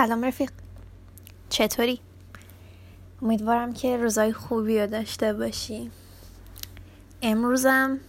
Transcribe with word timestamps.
سلام 0.00 0.24
رفیق. 0.24 0.50
چطوری؟ 1.48 2.00
امیدوارم 3.22 3.72
که 3.72 3.96
روزای 3.96 4.32
خوبی 4.32 4.80
رو 4.80 4.86
داشته 4.86 5.32
باشی. 5.32 5.90
امروزم 7.22 8.00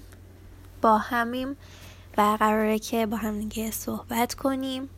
با 0.82 0.98
همیم 0.98 1.58
و 2.18 2.38
قراره 2.40 2.80
که 2.80 3.06
با 3.06 3.18
هم 3.18 3.40
دیگه 3.40 3.72
صحبت 3.72 4.34
کنیم. 4.34 4.90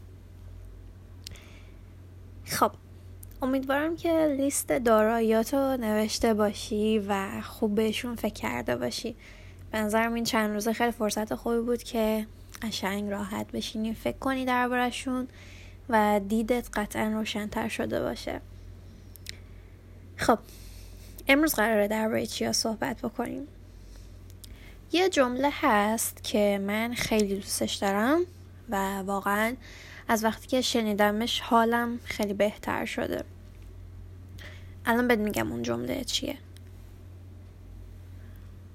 خب 2.45 2.71
امیدوارم 3.41 3.96
که 3.96 4.36
لیست 4.37 4.71
داراییات 4.71 5.54
رو 5.54 5.78
نوشته 5.78 6.33
باشی 6.33 7.00
و 7.07 7.41
خوب 7.41 7.75
بهشون 7.75 8.15
فکر 8.15 8.33
کرده 8.33 8.75
باشی. 8.75 9.15
به 9.71 9.78
نظرم 9.78 10.14
این 10.14 10.23
چند 10.23 10.54
روزه 10.54 10.73
خیلی 10.73 10.91
فرصت 10.91 11.36
خوبی 11.36 11.60
بود 11.60 11.83
که 11.83 12.28
قشنگ 12.61 13.10
راحت 13.10 13.51
بشینی 13.51 13.93
فکر 13.93 14.18
کنی 14.18 14.46
دربارشون 14.46 15.28
و 15.89 16.21
دیدت 16.28 16.68
قطعا 16.73 17.07
روشنتر 17.07 17.68
شده 17.68 18.01
باشه. 18.01 18.42
خب 20.18 20.39
امروز 21.28 21.54
قراره 21.54 21.87
درباره 21.87 22.25
چیا 22.25 22.54
صحبت 22.54 23.01
بکنیم. 23.01 23.47
یه 24.92 25.09
جمله 25.09 25.50
هست 25.51 26.23
که 26.23 26.61
من 26.68 26.93
خیلی 26.93 27.36
دوستش 27.36 27.73
دارم 27.73 28.21
و 28.69 28.97
واقعا 29.00 29.56
از 30.07 30.23
وقتی 30.23 30.47
که 30.47 30.61
شنیدمش 30.61 31.39
حالم 31.39 32.00
خیلی 32.03 32.34
بهتر 32.34 32.86
شده. 32.86 33.23
الان 34.86 35.08
بهت 35.08 35.20
میگم 35.20 35.52
اون 35.52 35.61
جمله 35.61 36.03
چیه. 36.03 36.38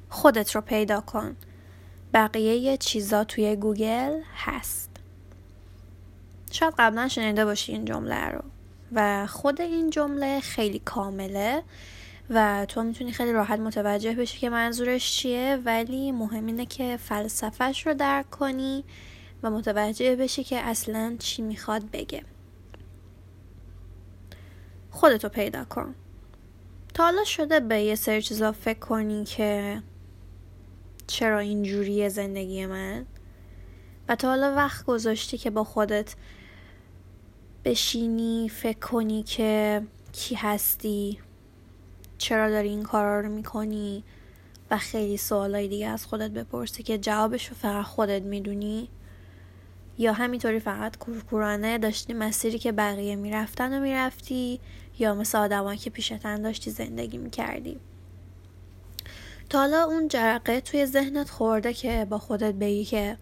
خودت 0.09 0.55
رو 0.55 0.61
پیدا 0.61 1.01
کن. 1.01 1.37
بقیه 2.15 2.77
چیزا 2.77 3.25
توی 3.25 3.57
گوگل 3.57 4.21
هست. 4.35 4.88
شاید 6.51 6.75
قبلا 6.79 7.09
شنیده 7.09 7.45
باشی 7.45 7.73
این 7.73 7.85
جمله 7.85 8.29
رو. 8.29 8.41
و 8.93 9.27
خود 9.27 9.61
این 9.61 9.91
جمله 9.91 10.41
خیلی 10.41 10.79
کامله 10.79 11.63
و 12.31 12.67
تو 12.69 12.83
می‌تونی 12.83 13.13
خیلی 13.13 13.33
راحت 13.33 13.61
متوجه 13.61 14.15
بشی 14.15 14.39
که 14.39 14.51
منظورش 14.51 15.13
چیه 15.13 15.59
ولی 15.65 16.13
مهم 16.13 16.47
اینه 16.47 16.67
که 16.67 16.97
فلسفهش 16.97 17.87
رو 17.87 17.95
درک 17.95 18.31
کنی 18.31 18.85
و 19.43 19.51
متوجه 19.51 20.17
بشی 20.17 20.45
که 20.45 20.59
اصلا 20.59 21.17
چی 21.19 21.43
می‌خواد 21.43 21.91
بگه. 21.91 22.23
خودتو 24.91 25.29
پیدا 25.29 25.65
کن. 25.65 25.95
تا 26.95 27.05
حالا 27.05 27.25
شده 27.25 27.61
به 27.61 27.81
یه 27.81 27.95
سری 27.95 28.23
چیزا 28.23 28.53
فکر 28.53 28.79
کنی 28.79 29.25
که 29.25 29.83
چرا 31.07 31.39
اینجوریه 31.39 32.09
زندگی 32.09 32.67
من؟ 32.67 33.07
و 34.09 34.17
تا 34.17 34.29
حالا 34.29 34.55
وقت 34.55 34.85
گذاشتی 34.85 35.39
که 35.39 35.51
با 35.51 35.65
خودت 35.65 36.15
بشینی 37.69 38.49
فکر 38.49 38.79
کنی 38.79 39.23
که 39.23 39.83
کی 40.13 40.35
هستی 40.35 41.19
چرا 42.19 42.51
داری 42.51 42.69
این 42.69 42.83
کارا 42.83 43.21
رو 43.21 43.29
می‌کنی؟ 43.29 44.05
و 44.71 44.79
خیلی 44.79 45.17
سوالای 45.17 45.69
دیگه 45.69 45.89
از 45.89 46.07
خودت 46.07 46.31
بپرسی 46.31 46.83
که 46.83 46.99
جوابش 46.99 47.49
رو 47.49 47.55
فقط 47.55 47.85
خودت 47.85 48.23
می‌دونی. 48.23 48.89
یا 49.99 50.13
همینطوری 50.13 50.61
فقط 50.61 50.99
کورکورانه 50.99 51.79
داشتی 51.79 52.13
مسیری 52.13 52.59
که 52.59 52.73
بقیه 52.73 53.17
می‌رفتن 53.17 53.79
و 53.79 53.83
می‌رفتی 53.83 54.61
یا 54.99 55.15
مثل 55.15 55.39
آدمایی 55.39 55.79
که 55.79 55.91
پیشتن 55.91 56.43
داشتی 56.43 56.71
زندگی 56.71 57.19
می‌کردی. 57.19 57.81
تا 59.51 59.59
حالا 59.59 59.85
اون 59.85 60.09
جرقه 60.09 60.61
توی 60.61 60.87
ذهنت 60.87 61.31
خورده 61.31 61.73
که 61.73 62.07
با 62.11 62.19
خودت 62.19 62.55
بگی 62.55 62.85
که 62.85 63.19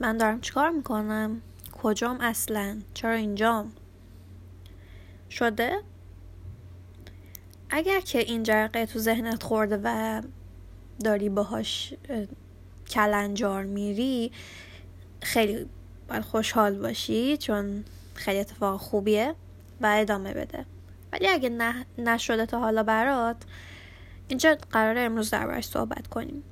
من 0.00 0.16
دارم 0.16 0.40
چیکار 0.40 0.70
می‌کنم؟ 0.70 1.42
کجام 1.82 2.20
اصلا؟ 2.20 2.78
چرا 2.94 3.12
اینجام؟ 3.12 3.72
شده؟ 5.30 5.82
اگر 7.70 8.00
که 8.00 8.18
این 8.18 8.42
جرقه 8.42 8.86
تو 8.86 8.98
ذهنت 8.98 9.42
خورده 9.42 9.80
و 9.84 10.22
داری 11.04 11.28
باهاش 11.28 11.94
کلنجار 12.90 13.64
میری 13.64 14.32
خیلی 15.22 15.66
باید 16.08 16.22
خوشحال 16.22 16.78
باشی 16.78 17.36
چون 17.36 17.84
خیلی 18.14 18.38
اتفاق 18.38 18.80
خوبیه 18.80 19.34
و 19.80 19.94
ادامه 19.98 20.34
بده. 20.34 20.64
ولی 21.12 21.28
اگه 21.28 21.48
نه 21.48 21.86
نشده 21.98 22.46
تا 22.46 22.60
حالا 22.60 22.82
برات 22.82 23.36
اینجا 24.28 24.56
قراره 24.72 25.00
امروز 25.00 25.30
دربارش 25.30 25.66
صحبت 25.66 26.06
کنیم. 26.06 26.42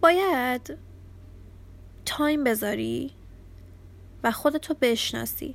باید 0.00 0.78
تایم 2.06 2.44
بذاری 2.44 3.10
و 4.24 4.30
خودتو 4.30 4.74
بشناسی. 4.80 5.54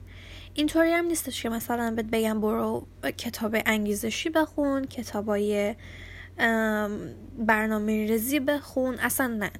اینطوری 0.53 0.91
هم 0.91 1.05
نیستش 1.05 1.43
که 1.43 1.49
مثلا 1.49 1.91
بهت 1.95 2.05
بگم 2.05 2.41
برو 2.41 2.87
کتاب 3.17 3.55
انگیزشی 3.65 4.29
بخون 4.29 4.85
کتابای 4.85 5.75
برنامه 7.37 8.07
ریزی 8.07 8.39
بخون. 8.39 8.99
اصلا 8.99 9.27
نه. 9.27 9.51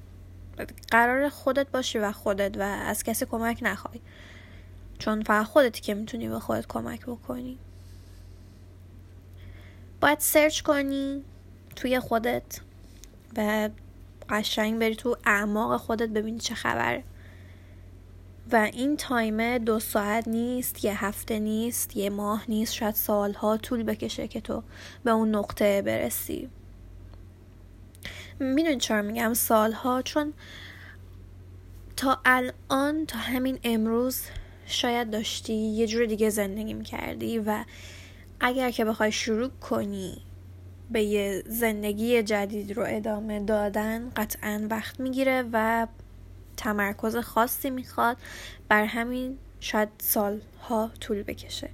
قرار 0.90 1.28
خودت 1.28 1.70
باشی 1.70 1.98
و 1.98 2.12
خودت 2.12 2.56
و 2.56 2.62
از 2.62 3.02
کسی 3.02 3.26
کمک 3.26 3.58
نخوای. 3.62 4.00
چون 4.98 5.22
فقط 5.22 5.46
خودتی 5.46 5.80
که 5.80 5.94
می‌تونی 5.94 6.28
به 6.28 6.38
خودت 6.38 6.66
کمک 6.66 7.06
بکنی. 7.06 7.58
باید 10.00 10.18
search 10.20 10.60
کنی 10.60 11.24
توی 11.76 12.00
خودت 12.00 12.60
و 13.36 13.68
قشنگ 14.28 14.78
بری 14.78 14.96
تو 14.96 15.16
اعماق 15.24 15.76
خودت 15.76 16.08
ببینی 16.08 16.38
چه 16.38 16.54
خبره 16.54 17.04
و 18.52 18.56
این 18.56 18.96
تایم 18.96 19.58
دو 19.58 19.80
ساعت 19.80 20.28
نیست 20.28 20.84
یه 20.84 21.04
هفته 21.04 21.38
نیست 21.38 21.96
یه 21.96 22.10
ماه 22.10 22.44
نیست 22.48 22.74
شاید 22.74 22.94
سالها 22.94 23.56
طول 23.56 23.82
بکشه 23.82 24.28
که 24.28 24.40
تو 24.40 24.62
به 25.04 25.10
اون 25.10 25.34
نقطه 25.34 25.82
برسی. 25.82 26.48
می‌دونی 28.40 28.76
چرا 28.76 29.02
میگم؟ 29.02 29.34
سالها 29.34 30.02
چون 30.02 30.32
تا 31.96 32.20
الان 32.24 33.06
تا 33.06 33.18
همین 33.18 33.58
امروز 33.64 34.22
شاید 34.66 35.10
داشتی 35.10 35.54
یه 35.54 35.86
جور 35.86 36.06
دیگه 36.06 36.30
زندگی 36.30 36.74
می‌کردی 36.74 37.38
و 37.38 37.64
اگر 38.40 38.70
که 38.70 38.84
بخوای 38.84 39.12
شروع 39.12 39.48
کنی 39.48 40.25
به 40.90 41.02
یه 41.02 41.42
زندگی 41.46 42.22
جدید 42.22 42.72
رو 42.72 42.84
ادامه 42.86 43.40
دادن 43.40 44.10
قطعا 44.16 44.66
وقت 44.70 45.00
می‌گیره 45.00 45.44
و 45.52 45.86
تمرکز 46.56 47.16
خاصی 47.16 47.70
می‌خواد 47.70 48.16
بر 48.68 48.84
همین 48.84 49.38
شاید 49.60 49.88
سالها 49.98 50.90
طول 51.00 51.22
بکشه. 51.22 51.70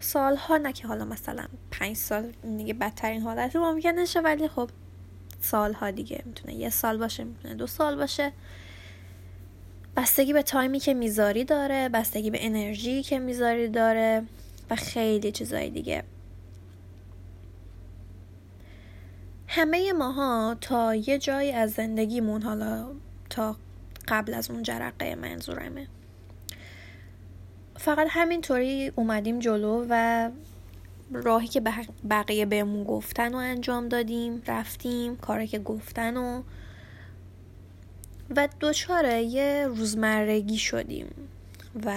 سالها 0.00 0.56
نه 0.56 0.72
که 0.72 0.86
حالا 0.86 1.04
مثلا 1.04 1.44
پنج 1.70 1.96
سال 1.96 2.32
دیگه 2.56 2.74
بدترین 2.74 3.22
حالت 3.22 3.56
ممکن 3.56 3.90
نشه 3.90 4.20
ولی 4.20 4.48
خب 4.48 4.70
سالها 5.40 5.90
دیگه 5.90 6.22
می‌تونه 6.24 6.54
یه 6.54 6.70
سال 6.70 6.98
باشه 6.98 7.24
می‌تونه 7.24 7.54
دو 7.54 7.66
سال 7.66 7.96
باشه. 7.96 8.32
بستگی 9.96 10.32
به 10.32 10.42
تایمی 10.42 10.80
که 10.80 10.94
می‌ذاری 10.94 11.44
داره 11.44 11.88
بستگی 11.88 12.30
به 12.30 12.46
انرژی 12.46 13.02
که 13.02 13.18
می‌ذاری 13.18 13.68
داره 13.68 14.22
و 14.70 14.76
خیلی 14.76 15.32
چیزای 15.32 15.70
دیگه. 15.70 16.04
همه 19.48 19.92
ماها 19.92 20.56
تا 20.60 20.94
یه 20.94 21.18
جایی 21.18 21.52
از 21.52 21.72
زندگیمون 21.72 22.42
حالا 22.42 22.86
تا 23.30 23.56
قبل 24.08 24.34
از 24.34 24.50
اون 24.50 24.62
جرقه 24.62 25.14
منظورمه. 25.14 25.86
فقط 27.76 28.06
همینطوری 28.10 28.92
اومدیم 28.96 29.38
جلو 29.38 29.86
و 29.88 30.30
راهی 31.12 31.48
که 31.48 31.62
بقیه 32.10 32.46
بهمون 32.46 32.84
گفتن 32.84 33.34
و 33.34 33.36
انجام 33.36 33.88
دادیم 33.88 34.42
رفتیم 34.46 35.16
کاری 35.16 35.46
که 35.46 35.58
گفتن 35.58 36.16
و 36.16 36.42
و 38.36 38.48
دوچاره 38.60 39.22
یه 39.22 39.66
روزمرگی 39.66 40.58
شدیم 40.58 41.06
و 41.84 41.96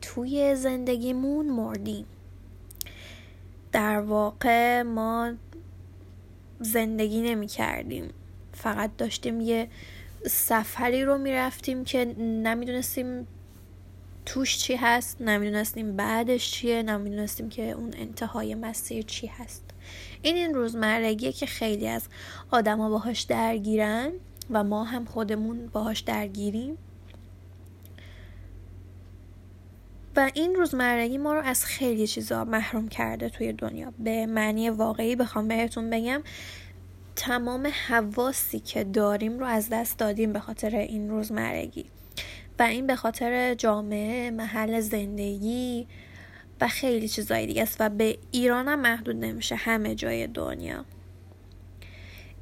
توی 0.00 0.54
زندگیمون 0.54 1.46
مردیم. 1.46 2.06
در 3.72 4.00
واقع 4.00 4.82
ما 4.82 5.32
زندگی 6.62 7.20
نمی 7.20 7.46
کردیم 7.46 8.10
فقط 8.52 8.90
داشتیم 8.98 9.40
یه 9.40 9.68
سفری 10.26 11.04
رو 11.04 11.18
می‌رفتیم 11.18 11.84
که 11.84 12.04
نمی‌دونستیم 12.18 13.26
توش 14.26 14.58
چی 14.58 14.76
هست 14.76 15.20
نمی‌دونستیم 15.20 15.96
بعدش 15.96 16.50
چیه 16.50 16.82
نمی‌دونستیم 16.82 17.48
که 17.48 17.70
اون 17.70 17.90
انتهای 17.96 18.54
مسیر 18.54 19.02
چی 19.02 19.26
هست. 19.26 19.64
این 20.22 20.36
این 20.36 20.54
روزمرگیه 20.54 21.32
که 21.32 21.46
خیلی 21.46 21.88
از 21.88 22.02
آدما 22.50 22.88
باهاش 22.88 23.22
درگیرن 23.22 24.12
و 24.50 24.64
ما 24.64 24.84
هم 24.84 25.04
خودمون 25.04 25.66
باهاش 25.66 26.00
درگیریم. 26.00 26.78
و 30.16 30.30
این 30.34 30.54
روزمرگی 30.54 31.18
ما 31.18 31.34
رو 31.34 31.40
از 31.40 31.64
خیلی 31.64 32.06
چیزا 32.06 32.44
محروم 32.44 32.88
کرده 32.88 33.28
توی 33.28 33.52
دنیا. 33.52 33.92
به 33.98 34.26
معنی 34.26 34.70
واقعی 34.70 35.16
بخوام 35.16 35.48
بهتون 35.48 35.90
بگم 35.90 36.22
تمام 37.16 37.68
حواسی 37.88 38.60
که 38.60 38.84
داریم 38.84 39.38
رو 39.38 39.46
از 39.46 39.68
دست 39.72 39.98
دادیم 39.98 40.32
به 40.32 40.40
خاطر 40.40 40.76
این 40.76 41.10
روزمرگی. 41.10 41.84
و 42.58 42.62
این 42.62 42.86
به 42.86 42.96
خاطر 42.96 43.54
جامعه 43.54 44.30
محل 44.30 44.80
زندگی 44.80 45.86
و 46.60 46.68
خیلی 46.68 47.08
چیزایی 47.08 47.46
دیگه 47.46 47.62
است 47.62 47.76
و 47.80 47.88
به 47.88 48.18
ایران 48.30 48.68
هم 48.68 48.80
محدود 48.80 49.16
نمیشه 49.16 49.54
همه 49.54 49.94
جای 49.94 50.26
دنیا. 50.26 50.84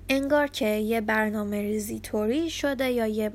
انگار 0.08 0.46
که 0.46 0.66
یه 0.66 1.00
برنامه 1.00 1.62
ریزی 1.62 2.00
طوری 2.00 2.50
شده 2.50 2.90
یا 2.90 3.06
یه 3.06 3.32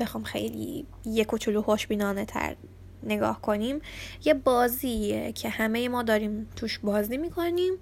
بخوام 0.00 0.24
خیلی 0.24 0.86
یه 1.04 1.24
کوچولو 1.24 1.62
خوشبینانه 1.62 2.24
تر 2.24 2.56
نگاه 3.02 3.40
کنیم. 3.40 3.80
یه 4.24 4.34
بازیه 4.34 5.32
که 5.32 5.48
همه 5.48 5.88
ما 5.88 6.02
داریم 6.02 6.48
توش 6.56 6.78
بازی 6.78 7.16
می‌کنیم 7.16 7.74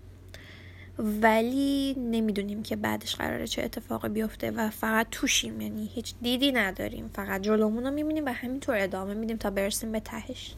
ولی 0.99 1.95
نمی‌دونیم 1.99 2.63
که 2.63 2.77
بعدش 2.77 3.17
قراره 3.17 3.47
چه 3.47 3.63
اتفاقی 3.63 4.09
بیفته 4.09 4.51
و 4.51 4.71
فقط 4.71 5.07
توشیم. 5.11 5.61
یعنی 5.61 5.91
هیچ 5.95 6.15
دیدی 6.23 6.53
نداریم. 6.53 7.11
فقط 7.15 7.43
جلومون 7.43 7.85
رو 7.85 7.91
می‌بینیم 7.91 8.25
و 8.25 8.29
همینطور 8.29 8.77
ادامه 8.79 9.15
میدیم 9.15 9.37
تا 9.37 9.51
برسیم 9.51 9.93
به 9.93 10.01
تهش. 10.01 10.55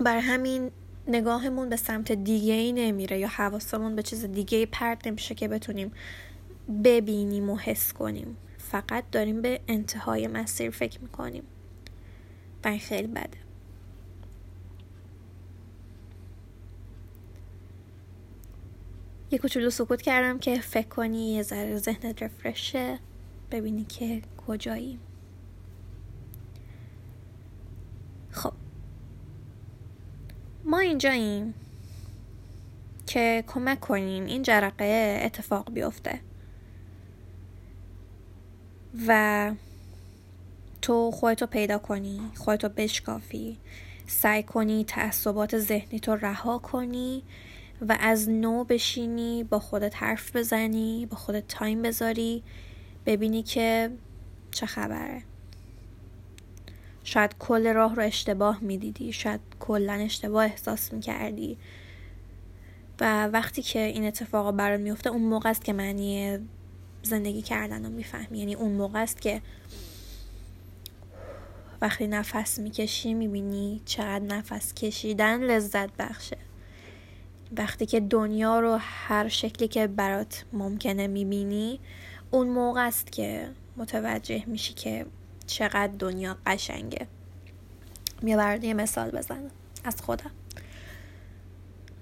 بر 0.00 0.18
همین 0.18 0.70
نگاهمون 1.08 1.68
به 1.68 1.76
سمت 1.76 2.12
دیگه 2.12 2.52
ای 2.52 2.72
نمیره 2.72 3.18
یا 3.18 3.28
حواسمون 3.28 3.96
به 3.96 4.02
چیز 4.02 4.24
دیگه 4.24 4.58
ای 4.58 4.66
پرد 4.66 5.08
نمیشه 5.08 5.34
که 5.34 5.48
بتونیم 5.48 5.92
ببینیم 6.84 7.50
و 7.50 7.56
حس 7.56 7.92
کنیم. 7.92 8.36
فقط 8.58 9.04
داریم 9.12 9.42
به 9.42 9.60
انتهای 9.68 10.26
مسیر 10.26 10.70
فکر 10.70 11.00
می‌کنیم. 11.00 11.42
این 12.68 12.80
خیلی 12.80 13.06
بده. 13.06 13.44
یه 19.30 19.38
کوچولو 19.38 19.70
سکوت 19.70 20.02
کردم 20.02 20.38
که 20.38 20.60
فکر 20.60 20.88
کنی 20.88 21.32
یه 21.34 21.42
ذره 21.42 21.78
ذهنت 21.78 22.22
رفرشه. 22.22 22.98
ببینی 23.50 23.84
که 23.84 24.22
کجایی. 24.46 24.98
خب. 28.30 28.52
ما 30.64 30.78
اینجاییم 30.78 31.54
که 33.06 33.44
کمک 33.46 33.80
کنیم 33.80 34.24
این 34.24 34.42
جرقه 34.42 35.20
اتفاق 35.24 35.72
بیفته. 35.72 36.20
و 39.06 39.52
تو 40.84 41.10
خودتو 41.10 41.46
پیدا 41.46 41.78
کنی 41.78 42.20
خودتو 42.36 42.68
بشکافی 42.68 43.58
سعی 44.06 44.42
کنی 44.42 44.84
تعصبات 44.84 45.58
ذهنی 45.58 46.00
تو 46.00 46.14
رها 46.14 46.58
کنی 46.58 47.22
و 47.88 47.96
از 48.00 48.28
نو 48.28 48.64
بشینی 48.64 49.44
با 49.44 49.58
خودت 49.58 49.96
حرف 49.96 50.36
بزنی 50.36 51.06
با 51.06 51.16
خودت 51.16 51.48
تایم 51.48 51.82
بذاری 51.82 52.42
ببینی 53.06 53.42
که 53.42 53.90
چه 54.50 54.66
خبره. 54.66 55.22
شاید 57.04 57.34
کل 57.38 57.72
راه 57.72 57.94
رو 57.94 58.02
اشتباه 58.02 58.60
می‌دیدی 58.60 59.12
شاید 59.12 59.40
کلا 59.60 59.92
اشتباه 59.92 60.44
احساس 60.44 60.92
می‌کردی. 60.92 61.58
و 63.00 63.26
وقتی 63.26 63.62
که 63.62 63.78
این 63.78 64.04
اتفاق 64.04 64.56
برات 64.56 64.80
میفته 64.80 65.10
اون 65.10 65.22
موقع 65.22 65.50
است 65.50 65.64
که 65.64 65.72
معنی 65.72 66.38
زندگی 67.02 67.42
کردن 67.42 67.84
رو 67.84 67.90
می‌فهمی. 67.90 68.38
یعنی 68.38 68.54
اون 68.54 68.72
موقع 68.72 69.02
است 69.02 69.20
که 69.20 69.42
وقتی 71.84 72.06
نفس 72.06 72.58
می‌کشی 72.58 73.14
می‌بینی 73.14 73.82
چقدر 73.84 74.24
نفس 74.24 74.74
کشیدن 74.74 75.42
لذت 75.42 75.96
بخشه. 75.96 76.36
وقتی 77.56 77.86
که 77.86 78.00
دنیا 78.00 78.60
رو 78.60 78.78
هر 78.80 79.28
شکلی 79.28 79.68
که 79.68 79.86
برات 79.86 80.44
ممکنه 80.52 81.06
می‌بینی 81.06 81.80
اون 82.30 82.48
موقع 82.48 82.86
است 82.86 83.12
که 83.12 83.48
متوجه 83.76 84.44
میشی 84.46 84.74
که 84.74 85.06
چقدر 85.46 85.92
دنیا 85.98 86.36
قشنگه. 86.46 87.06
بیا 88.22 88.54
یه 88.54 88.74
مثال 88.74 89.10
بزنم 89.10 89.50
از 89.84 90.02
خودم. 90.02 90.30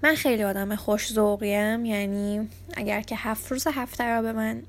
من 0.03 0.15
خیلی 0.15 0.43
آدم 0.43 0.75
خوش 0.75 1.13
ذوقیم 1.13 1.85
یعنی 1.85 2.49
اگر 2.73 3.01
که 3.01 3.15
هفت 3.15 3.51
روز 3.51 3.67
هفته 3.67 4.03
را 4.03 4.21
به 4.21 4.33
من 4.33 4.63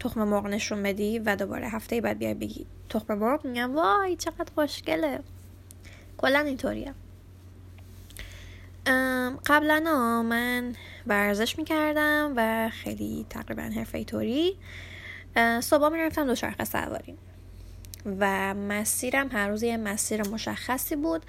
تخم 0.00 0.24
مرغ 0.24 0.46
نشون 0.46 0.82
بدی 0.82 1.18
و 1.18 1.36
دوباره 1.36 1.68
هفته 1.68 2.00
بعد 2.00 2.18
بیای 2.18 2.34
بگی 2.34 2.66
تخم 2.92 3.14
مرغ 3.14 3.46
میگم 3.46 3.74
وای 3.76 4.16
چقدر 4.16 4.52
خوشگله. 4.54 5.20
کلا 6.18 6.38
اینطوریه. 6.38 6.94
قبلا 9.46 9.80
من 10.22 10.76
ورزش 11.06 11.58
می‌کردم 11.58 12.32
و 12.36 12.70
خیلی 12.70 13.26
تقریبا 13.30 13.62
حرفه 13.62 14.04
طوری 14.04 14.58
صبح 15.60 15.88
می‌رفتم 15.88 16.26
دوچرخه 16.26 16.64
سواری. 16.64 17.18
و 18.20 18.54
مسیرم 18.54 19.28
هر 19.32 19.48
روز 19.48 19.62
یه 19.62 19.76
مسیر 19.76 20.28
مشخصی 20.28 20.96
بود. 20.96 21.22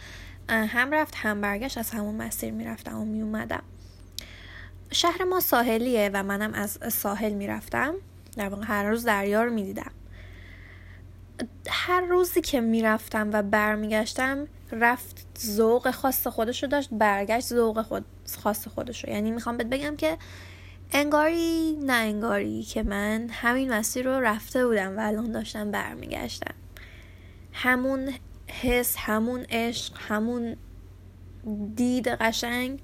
هم 0.50 0.94
رفت 0.94 1.16
هم 1.16 1.42
برگشت 1.42 1.78
از 1.78 1.92
همون 1.92 2.16
مسیر 2.16 2.52
می‌رفتم 2.52 3.02
و 3.02 3.06
میومدم 3.06 3.64
شهر 4.92 5.24
ما 5.24 5.40
ساحلیه 5.40 6.10
و 6.14 6.24
منم 6.24 6.54
از 6.54 6.80
ساحل 6.94 7.34
می‌رفتم. 7.34 7.94
در 8.38 8.50
واقع 8.50 8.66
هر 8.66 8.90
روز 8.90 9.06
دریا 9.06 9.44
رو 9.44 9.54
می‌دیدم. 9.54 9.92
هر 11.70 12.02
روزی 12.02 12.42
که 12.42 12.62
می‌رفتم 12.62 13.30
و 13.34 13.44
برمیگشتم 13.44 14.48
رفت 14.72 15.28
ذوق 15.40 15.92
خاص 15.92 16.28
خودش 16.28 16.64
رو 16.64 16.70
داشت 16.70 16.90
برگشت 16.92 17.48
ذوق 17.48 17.82
خود 17.82 18.06
خاص 18.44 18.68
خودش 18.68 19.04
رو 19.04 19.10
یعنی 19.14 19.32
می‌خوام 19.32 19.58
بهت 19.58 19.68
بگم 19.68 19.96
که 19.96 20.18
انگاری 20.92 21.78
نه 21.82 21.94
انگاری 21.94 22.64
که 22.64 22.84
من 22.84 23.28
همین 23.32 23.74
مسیر 23.74 24.06
رو 24.06 24.20
رفته 24.20 24.66
بودم 24.66 24.98
و 24.98 25.08
الان 25.08 25.32
داشتم 25.32 25.72
برمیگشتم. 25.72 26.54
همون 27.54 28.14
حس 28.48 28.96
همون 28.98 29.46
عشق 29.50 29.94
همون 29.98 30.56
دید 31.76 32.08
قشنگ 32.08 32.80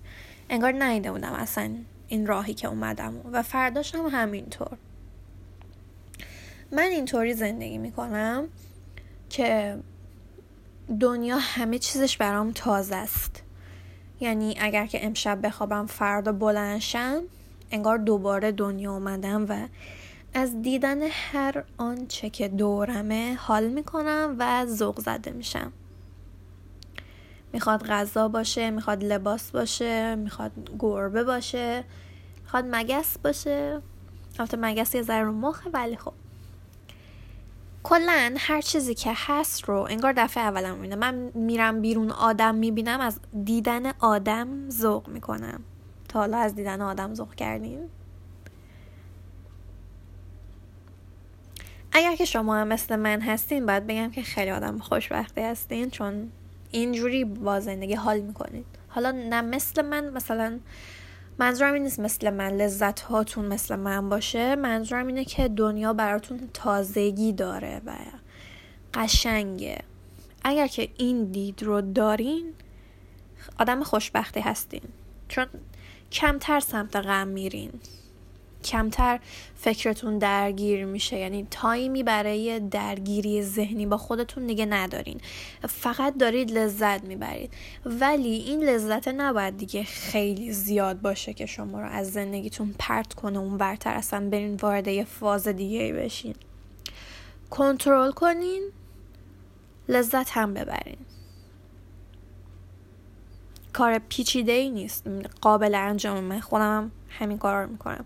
انگار 0.50 0.72
نیده 0.72 1.12
بودم 1.12 1.34
اصلا 1.34 1.75
این 2.07 2.28
راهی 2.28 2.54
که 2.54 2.68
اومدم 2.68 3.13
و 3.31 3.44
فرداش 3.44 3.96
هم 3.96 4.06
همینطور. 4.06 4.78
من 6.71 6.83
اینطوری 6.83 7.33
زندگی 7.33 7.77
می‌کنم 7.77 8.48
که 9.30 9.80
دنیا 11.00 11.38
همه 11.39 11.80
چیزش 11.80 12.18
برام 12.18 12.51
تازه 12.51 12.95
است. 12.95 13.44
یعنی 14.19 14.55
اگر 14.60 14.86
که 14.86 15.05
امشب 15.05 15.46
بخوابم 15.46 15.86
فردا 15.86 16.32
بلنشم 16.32 17.22
انگار 17.72 17.98
دوباره 17.98 18.51
دنیا 18.51 18.93
اومدم 18.93 19.46
و 19.50 19.67
از 20.34 20.62
دیدن 20.62 21.00
هر 21.12 21.63
آنچه 21.77 22.29
که 22.29 22.48
دورمه 22.48 23.36
حال 23.36 23.67
می‌کنم 23.67 24.36
و 24.39 24.65
ذوق 24.65 25.00
زده 25.00 25.32
میشم. 25.32 25.72
می‌خواد 27.53 27.86
غذا 27.88 28.27
باشه 28.27 28.70
می‌خواد 28.70 29.03
لباس 29.03 29.51
باشه 29.51 30.15
می‌خواد 30.15 30.51
گربه 30.79 31.24
باشه 31.24 31.84
می‌خواد 32.43 32.65
مگس 32.67 33.17
باشه. 33.17 33.82
البته 34.39 34.58
مگس 34.58 34.96
یه 34.96 35.01
ذره 35.01 35.25
مخه 35.25 35.70
ولی 35.70 35.98
خب. 35.98 36.13
کلا 37.83 38.36
هر 38.38 38.62
چیزی 38.62 38.95
که 38.95 39.12
هست 39.15 39.63
رو 39.63 39.88
انگار 39.89 40.13
دفعه 40.13 40.43
اولم 40.43 40.75
می‌بینم. 40.75 41.00
من 41.00 41.15
میرم 41.33 41.81
بیرون 41.81 42.12
آدم 42.12 42.55
می‌بینم 42.55 43.00
از 43.00 43.19
دیدن 43.43 43.91
آدم 44.00 44.69
ذوق 44.69 45.07
می‌کنم. 45.07 45.62
تا 46.07 46.19
حالا 46.19 46.38
از 46.38 46.55
دیدن 46.55 46.81
آدم 46.81 47.13
ذوق 47.13 47.36
کردین؟ 47.36 47.89
اگر 51.91 52.15
که 52.15 52.25
شما 52.25 52.55
هم 52.55 52.67
مثل 52.67 52.95
من 52.95 53.21
هستین 53.21 53.65
باید 53.65 53.88
بگم 53.88 54.12
که 54.12 54.21
خیلی 54.21 54.51
آدم 54.51 54.77
خوشبختی 54.77 55.41
هستین 55.41 55.89
چون 55.89 56.31
اینجوری 56.71 57.25
با 57.25 57.59
زندگی 57.59 57.93
حال 57.93 58.19
می‌کنید 58.19 58.65
حالا 58.88 59.12
نه 59.12 59.41
مثل 59.41 59.81
من 59.81 60.09
مثلا 60.09 60.59
منظورم 61.39 61.74
این 61.74 61.84
نیست 61.84 62.00
مثل 62.00 62.29
من 62.29 62.50
لذت 62.50 63.00
هاتون 63.00 63.46
مثل 63.46 63.75
من 63.75 64.10
باشه. 64.10 64.55
منظورم 64.55 65.08
اینه 65.08 65.25
که 65.25 65.48
دنیا 65.48 65.93
براتون 65.93 66.50
تازگی 66.53 67.34
داره 67.34 67.81
و 67.86 67.96
قشنگه. 68.93 69.79
اگر 70.43 70.67
که 70.67 70.89
این 70.98 71.25
دید 71.25 71.63
رو 71.63 71.81
دارین 71.81 72.53
آدم 73.60 73.84
خوشبختی 73.84 74.39
هستین. 74.39 74.81
چون 75.27 75.46
کمتر 76.12 76.60
سمت 76.60 76.96
غم 76.96 77.27
میرین. 77.27 77.72
کمتر 78.63 79.20
فکرتون 79.56 80.18
درگیر 80.18 80.86
میشه. 80.86 81.18
یعنی 81.18 81.48
تایمی 81.51 82.04
برای 82.04 82.60
درگیری 82.60 83.44
ذهنی 83.44 83.86
با 83.86 83.98
خودتون 83.98 84.48
دیگه 84.48 84.66
ندارین. 84.66 85.22
فقط 85.70 86.18
دارید 86.18 86.51
لذت 86.51 87.04
می‌برید. 87.04 87.54
ولی 87.86 88.30
این 88.30 88.63
لذت 88.63 89.08
نباید 89.08 89.58
دیگه 89.58 89.84
خیلی 89.84 90.54
زیاد 90.54 91.01
باشه 91.01 91.34
که 91.34 91.46
شما 91.46 91.82
رو 91.82 91.89
از 91.89 92.12
زندگیتون 92.12 92.75
پرت 92.80 93.13
کنه 93.13 93.39
اون 93.39 93.58
برتر 93.58 93.94
اصلا 93.94 94.30
برین 94.30 94.56
وارد 94.56 94.88
یه 94.88 95.04
فاز 95.04 95.48
دیگه 95.48 95.94
بشین. 95.94 96.36
کنترل 97.50 98.12
کنین 98.12 98.63
لذت 99.89 100.30
هم 100.30 100.54
ببرین. 100.54 100.98
کار 103.74 104.00
پیچیده 104.10 104.51
ای 104.51 104.70
نیست. 104.70 105.08
قابل 105.42 105.75
انجام. 105.75 106.20
من 106.20 106.39
خودم 106.39 106.92
همین 107.10 107.38
کار 107.38 107.63
رو 107.63 107.72
می‌کنم. 107.72 108.06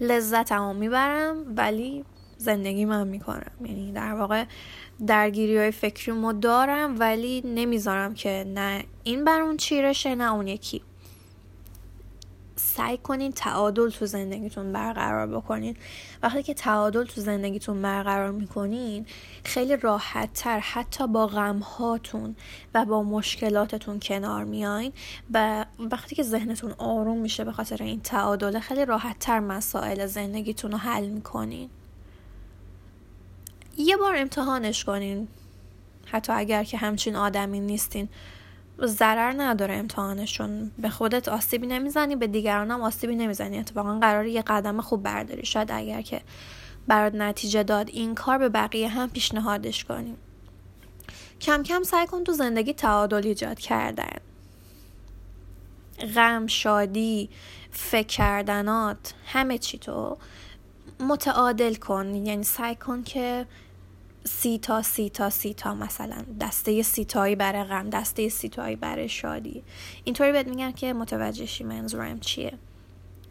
لذتمو 0.00 0.72
می‌برم 0.72 1.54
ولی 1.56 2.04
زندگی 2.36 2.84
من 2.84 3.08
می‌کنم. 3.08 3.52
یعنی 3.64 3.92
در 3.92 4.14
واقع 4.14 4.44
درگیری 5.06 5.58
های 5.58 5.70
فکری 5.70 6.12
مو 6.12 6.32
دارم 6.32 6.96
ولی 6.98 7.42
نمی‌ذارم 7.44 8.14
که 8.14 8.44
نه 8.54 8.84
این 9.04 9.24
بر 9.24 9.40
اون 9.40 9.56
چیرشه 9.56 10.14
نه 10.14 10.32
اون 10.34 10.48
یکی. 10.48 10.82
سعی 12.58 12.96
کنین 12.96 13.32
تعادل 13.32 13.90
تو 13.90 14.06
زندگیتون 14.06 14.72
برقرار 14.72 15.26
بکنین. 15.26 15.76
وقتی 16.22 16.42
که 16.42 16.54
تعادل 16.54 17.04
تو 17.04 17.20
زندگیتون 17.20 17.82
برقرار 17.82 18.30
می‌کنین 18.30 19.06
خیلی 19.44 19.76
راحت 19.76 20.32
تر 20.32 20.58
حتی 20.58 21.06
با 21.06 21.26
غمهاتون 21.26 22.36
و 22.74 22.84
با 22.84 23.02
مشکلاتتون 23.02 24.00
کنار 24.00 24.44
میاین 24.44 24.92
و 25.34 25.66
وقتی 25.78 26.16
که 26.16 26.22
ذهنتون 26.22 26.74
آروم 26.78 27.18
میشه 27.18 27.44
به 27.44 27.52
خاطر 27.52 27.82
این 27.82 28.00
تعادل 28.00 28.60
خیلی 28.60 28.84
راحت 28.84 29.18
تر 29.18 29.40
مسائل 29.40 30.06
زندگیتون 30.06 30.72
رو 30.72 30.78
حل 30.78 31.08
می‌کنین. 31.08 31.70
یه 33.76 33.96
بار 33.96 34.16
امتحانش 34.16 34.84
کنین. 34.84 35.28
حتی 36.06 36.32
اگر 36.32 36.64
که 36.64 36.76
همچین 36.76 37.16
آدمی 37.16 37.60
نیستین. 37.60 38.08
ضرر 38.86 39.34
نداره 39.36 39.74
امتحانشون 39.74 40.70
به 40.78 40.88
خودت 40.88 41.28
آسیبی 41.28 41.66
نمی‌زنی 41.66 42.16
به 42.16 42.26
دیگران 42.26 42.70
هم 42.70 42.82
آسیبی 42.82 43.16
نمی‌زنی. 43.16 43.58
اتفاقا 43.58 43.98
قرار 43.98 44.26
یه 44.26 44.42
قدم 44.42 44.80
خوب 44.80 45.02
برداری. 45.02 45.44
شاید 45.44 45.72
اگر 45.72 46.02
که 46.02 46.20
برات 46.88 47.14
نتیجه 47.14 47.62
داد 47.62 47.88
این 47.88 48.14
کار 48.14 48.38
به 48.38 48.48
بقیه 48.48 48.88
هم 48.88 49.10
پیشنهادش 49.10 49.84
کنیم 49.84 50.16
کم 51.40 51.62
کم 51.62 51.82
سعی 51.82 52.06
کن 52.06 52.24
تو 52.24 52.32
زندگی 52.32 52.72
تعادل 52.72 53.26
ایجاد 53.26 53.58
کردن. 53.58 54.18
غم 56.14 56.46
شادی 56.46 57.30
فکر 57.70 58.06
کردنات 58.06 59.14
همه 59.26 59.58
چی 59.58 59.78
تو 59.78 60.16
متعادل 61.00 61.74
کن. 61.74 62.14
یعنی 62.14 62.44
سعی 62.44 62.74
کن 62.74 63.02
که 63.02 63.46
سی 64.28 64.58
تا 64.58 64.82
سی 64.82 65.10
تا 65.10 65.30
سی 65.30 65.54
تا 65.54 65.74
مثلا. 65.74 66.24
دسته 66.40 66.82
سیتایی 66.82 67.36
برای 67.36 67.64
غم 67.64 67.90
دسته 67.90 68.28
سیتایی 68.28 68.76
برای 68.76 69.08
شادی. 69.08 69.62
اینطوری 70.04 70.32
بهت 70.32 70.46
میگن 70.48 70.72
که 70.72 70.92
متوجهشی 70.92 71.64
منظورم 71.64 72.20
چیه. 72.20 72.52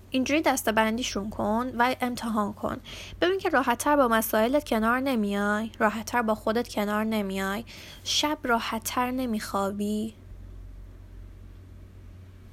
اینجوری 0.10 0.42
دسته 0.42 0.72
بندیشون 0.72 1.30
کن 1.30 1.72
و 1.77 1.96
امتحان 2.01 2.54
کن. 2.54 2.77
ببین 3.22 3.39
که 3.39 3.50
راحتتر 3.50 3.96
با 3.96 4.08
مسائلت 4.08 4.70
کنار 4.70 5.00
نمیای 5.00 5.72
راحتتر 5.80 6.22
با 6.22 6.36
خودت 6.36 6.68
کنار 6.68 7.04
نمیای. 7.04 7.66
شب 8.04 8.38
راحتتر 8.44 9.12
نمیخوابی. 9.12 10.13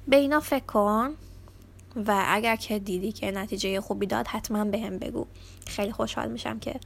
به 0.07 0.15
اینا 0.15 0.39
فکر 0.39 0.65
کن 0.65 1.09
و 1.95 2.23
اگر 2.27 2.55
که 2.55 2.79
دیدی 2.79 3.11
که 3.11 3.31
نتیجه 3.31 3.81
خوبی 3.81 4.05
داد 4.05 4.27
حتما 4.27 4.65
به 4.65 4.79
هم 4.79 4.99
بگو. 4.99 5.27
خیلی 5.67 5.91
خوشحال 5.91 6.31
میشم 6.31 6.59
که 6.59 6.79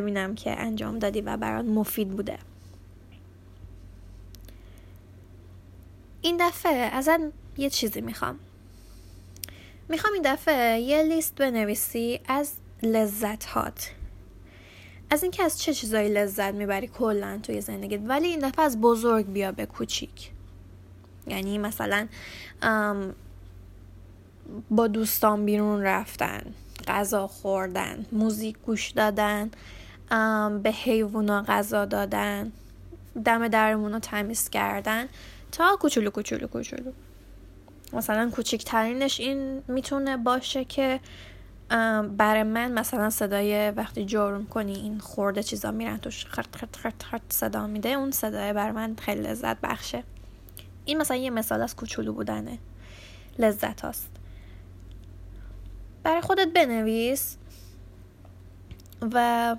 ببینم 0.00 0.34
که 0.34 0.60
انجام 0.60 0.98
دادی 0.98 1.20
و 1.20 1.36
برات 1.36 1.64
مفید 1.64 2.08
بوده. 2.08 2.38
این 6.22 6.36
دفعه 6.40 6.74
ازت 6.74 7.20
یه 7.58 7.70
چیزی 7.70 8.00
می‌خوام. 8.00 8.38
می‌خوام 9.88 10.12
این 10.12 10.22
دفعه 10.24 10.80
یه 10.80 11.02
لیست 11.02 11.34
بنویسی 11.34 12.20
از 12.28 12.52
لذت 12.82 13.44
هات 13.44 13.90
از 15.10 15.22
اینکه 15.22 15.42
از 15.42 15.60
چه 15.60 15.74
چیزایی 15.74 16.08
لذت 16.08 16.54
می‌بری 16.54 16.86
کلا 16.86 17.40
توی 17.42 17.60
زندگیت 17.60 18.00
ولی 18.04 18.26
این 18.26 18.48
دفعه 18.48 18.64
از 18.64 18.80
بزرگ 18.80 19.26
بیا 19.26 19.52
به 19.52 19.66
کوچیک. 19.66 20.30
یعنی 21.26 21.58
مثلا 21.58 22.08
با 24.70 24.86
دوستان 24.86 25.44
بیرون 25.44 25.82
رفتن 25.82 26.42
غذا 26.88 27.26
خوردن 27.26 28.06
موزیک 28.12 28.56
گوش 28.66 28.90
دادن. 28.90 29.50
به 30.62 30.70
حیوونا 30.70 31.42
غذا 31.42 31.84
دادن 31.84 32.52
دم 33.24 33.48
درمون 33.48 33.92
رو 33.92 33.98
تمیز 33.98 34.50
کردن 34.50 35.06
تا 35.52 35.76
کوچولو 35.80 36.10
کوچولو 36.10 36.46
کوچولو. 36.46 36.92
مثلا 37.92 38.30
کوچکترینش 38.30 39.20
این 39.20 39.62
می‌تونه 39.68 40.16
باشه 40.16 40.64
که 40.64 41.00
برای 42.16 42.42
من 42.42 42.72
مثلا 42.72 43.10
صدای 43.10 43.70
وقتی 43.70 44.04
جرم 44.04 44.46
کنی 44.46 44.74
این 44.74 44.98
خورده 44.98 45.42
چیزا 45.42 45.70
میرن 45.70 45.98
توش 45.98 46.26
خرد 46.26 46.56
خرد 46.56 46.76
خرد 46.76 47.02
خرد 47.02 47.22
صدا 47.28 47.66
میده 47.66 47.88
اون 47.88 48.10
صدای 48.10 48.52
برای 48.52 48.72
من 48.72 48.96
خیلی 49.00 49.22
لذت 49.22 49.60
بخشه. 49.60 50.02
این 50.84 50.98
مثلا 50.98 51.16
یه 51.16 51.30
مثال 51.30 51.62
از 51.62 51.76
کوچولو 51.76 52.12
بودنه. 52.12 52.58
لذت 53.38 53.80
هاست. 53.80 54.10
برای 56.02 56.20
خودت 56.20 56.48
بنویس 56.48 57.36
و 59.12 59.56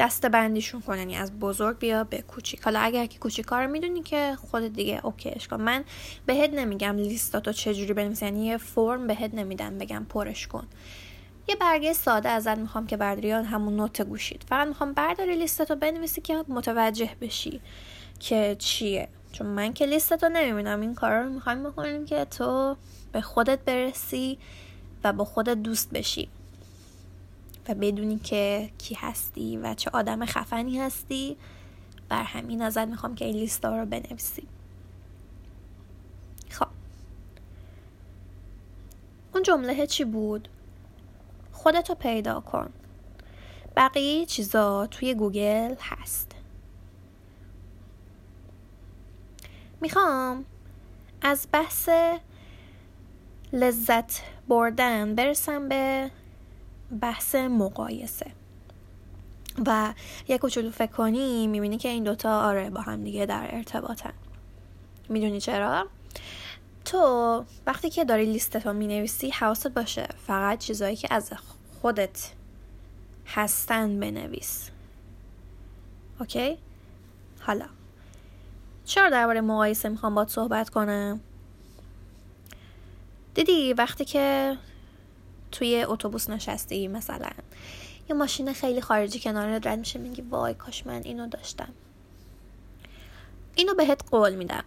دسته 0.00 0.28
بندیشون 0.28 0.80
کن 0.80 0.98
یعنی 0.98 1.16
از 1.16 1.38
بزرگ 1.38 1.78
بیا 1.78 2.04
به 2.04 2.22
کوچیک. 2.22 2.60
حالا 2.62 2.80
اگر 2.80 3.06
که 3.06 3.18
کوچیکا 3.18 3.60
رو 3.60 3.70
می‌دونی 3.70 4.02
که 4.02 4.36
خود 4.50 4.72
دیگه 4.72 5.00
اوکیش 5.06 5.48
کن. 5.48 5.60
من 5.60 5.84
بهت 6.26 6.50
نمیگم 6.50 6.96
لیستاتو 6.96 7.52
چجوری 7.52 7.92
بنویس 7.92 8.22
یعنی 8.22 8.46
یه 8.46 8.56
فرم 8.56 9.06
بهت 9.06 9.34
نمیدم 9.34 9.78
بگم 9.78 10.06
پرش 10.08 10.46
کن. 10.46 10.66
یه 11.48 11.56
برگه 11.56 11.92
ساده 11.92 12.28
ازت 12.28 12.58
می‌خوام 12.58 12.86
که 12.86 12.96
برداری 12.96 13.30
همون 13.30 13.76
نوت 13.76 14.02
گوشید 14.02 14.44
فقط 14.48 14.68
می‌خوام 14.68 14.92
برداری 14.92 15.36
لیستاتو 15.36 15.76
بنویسی 15.76 16.20
که 16.20 16.44
متوجه 16.48 17.10
بشی 17.20 17.60
که 18.20 18.56
چیه. 18.58 19.08
چون 19.32 19.46
من 19.46 19.72
که 19.72 19.86
لیستتو 19.86 20.28
نمی‌بینم. 20.28 20.80
این 20.80 20.94
کارا 20.94 21.22
رو 21.22 21.30
می‌خوایم 21.30 21.62
بکنیم 21.62 22.04
که 22.04 22.24
تو 22.24 22.76
به 23.12 23.20
خودت 23.20 23.58
برسی 23.58 24.38
و 25.04 25.12
با 25.12 25.24
خودت 25.24 25.56
دوست 25.62 25.90
بشی. 25.90 26.28
بدونی 27.74 28.18
که 28.18 28.70
کی 28.78 28.94
هستی 28.94 29.56
و 29.56 29.74
چه 29.74 29.90
آدم 29.90 30.26
خفنی 30.26 30.78
هستی 30.80 31.36
بر 32.08 32.22
همین 32.22 32.62
ازت 32.62 32.78
می‌خوام 32.78 33.14
که 33.14 33.24
این 33.24 33.36
لیستا 33.36 33.76
رو 33.76 33.86
بنویسی. 33.86 34.48
خب. 36.50 36.66
اون 39.34 39.42
جمله 39.42 39.86
چی 39.86 40.04
بود؟ 40.04 40.48
خودتو 41.52 41.94
پیدا 41.94 42.40
کن. 42.40 42.70
بقیه 43.76 44.26
چیزا 44.26 44.86
توی 44.86 45.14
گوگل 45.14 45.74
هست. 45.80 46.32
می‌خوام 49.80 50.44
از 51.22 51.48
بحث 51.52 51.88
لذت 53.52 54.22
بردن 54.48 55.14
برسم 55.14 55.68
به 55.68 56.10
بحث 57.00 57.34
مقایسه 57.34 58.32
و 59.66 59.94
یه 60.28 60.38
کوچولو 60.38 60.70
فکر 60.70 60.92
کنی 60.92 61.46
می‌بینی 61.46 61.78
که 61.78 61.88
این 61.88 62.04
دوتا 62.04 62.40
آره 62.40 62.70
با 62.70 62.80
هم 62.80 63.04
دیگه 63.04 63.26
در 63.26 63.48
ارتباطن 63.50 64.12
می‌دونی 65.08 65.40
چرا؟ 65.40 65.86
تو 66.84 67.44
وقتی 67.66 67.90
که 67.90 68.04
داری 68.04 68.24
لیستتو 68.24 68.72
می‌نویسی 68.72 69.30
حواست 69.30 69.68
باشه 69.68 70.08
فقط 70.26 70.58
چیزایی 70.58 70.96
که 70.96 71.08
از 71.10 71.32
خودت 71.80 72.30
هستن 73.26 74.00
بنویس 74.00 74.70
اوکی؟ 76.20 76.58
حالا 77.40 77.66
چرا 78.84 79.10
درباره 79.10 79.40
مقایسه 79.40 79.88
می‌خوام 79.88 80.14
باید 80.14 80.28
صحبت 80.28 80.70
کنم؟ 80.70 81.20
دیدی 83.34 83.72
وقتی 83.72 84.04
که 84.04 84.56
توی 85.52 85.84
اتوبوس 85.88 86.30
نشستی 86.30 86.88
مثلا. 86.88 87.30
یه 88.08 88.16
ماشین 88.16 88.52
خیلی 88.52 88.80
خارجی 88.80 89.20
کنار 89.20 89.48
رد 89.48 89.68
میشه 89.68 89.98
میگی 89.98 90.22
وای 90.22 90.54
کاش 90.54 90.86
من 90.86 91.02
اینو 91.04 91.26
داشتم. 91.26 91.68
اینو 93.54 93.74
بهت 93.74 94.02
قول 94.10 94.34
میدم. 94.34 94.64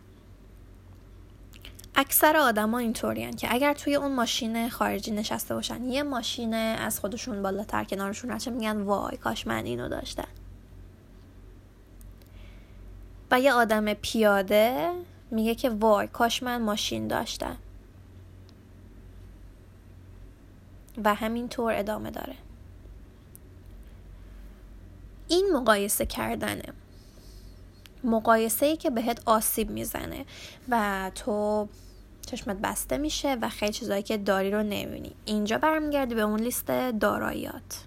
اکثر 1.96 2.38
آدما 2.38 2.78
اینطورین 2.78 3.36
که 3.36 3.54
اگر 3.54 3.74
توی 3.74 3.96
اون 3.96 4.16
ماشین 4.16 4.70
خارجی 4.70 5.12
نشسته 5.12 5.56
باشن 5.56 5.86
یه 5.86 6.04
ماشین 6.04 6.54
از 6.54 7.00
خودشون 7.00 7.42
بالاتر 7.42 7.84
کنارشون 7.84 8.32
رد 8.32 8.50
میگن 8.50 8.82
وای 8.82 9.18
کاش 9.18 9.48
من 9.48 9.66
اینو 9.66 9.90
داشتم. 9.90 10.28
و 13.32 13.40
یه 13.40 13.54
آدم 13.54 13.94
پیاده 13.94 14.92
میگه 15.32 15.56
که 15.56 15.70
وای 15.70 16.08
کاش 16.08 16.44
من 16.44 16.62
ماشین 16.62 17.08
داشتم. 17.08 17.58
و 21.04 21.16
همینطور 21.16 21.74
ادامه 21.74 22.12
داره. 22.12 22.36
این 25.28 25.50
مقایسه 25.54 26.06
کردنه. 26.06 26.74
مقایسه 28.04 28.66
ای 28.66 28.78
که 28.78 28.90
بهت 28.90 29.22
آسیب 29.26 29.70
می‌زنه 29.70 30.26
و 30.70 31.12
تو 31.16 31.68
چشمت 32.26 32.58
بسته 32.58 32.98
میشه 32.98 33.38
و 33.42 33.50
خیلی 33.50 33.74
چیزایی 33.74 34.04
که 34.04 34.18
داری 34.18 34.52
رو 34.52 34.64
نمی‌بینی. 34.64 35.16
اینجا 35.26 35.58
برمیگردی 35.58 36.16
به 36.16 36.22
اون 36.22 36.40
لیست 36.40 36.68
داراییات. 37.00 37.86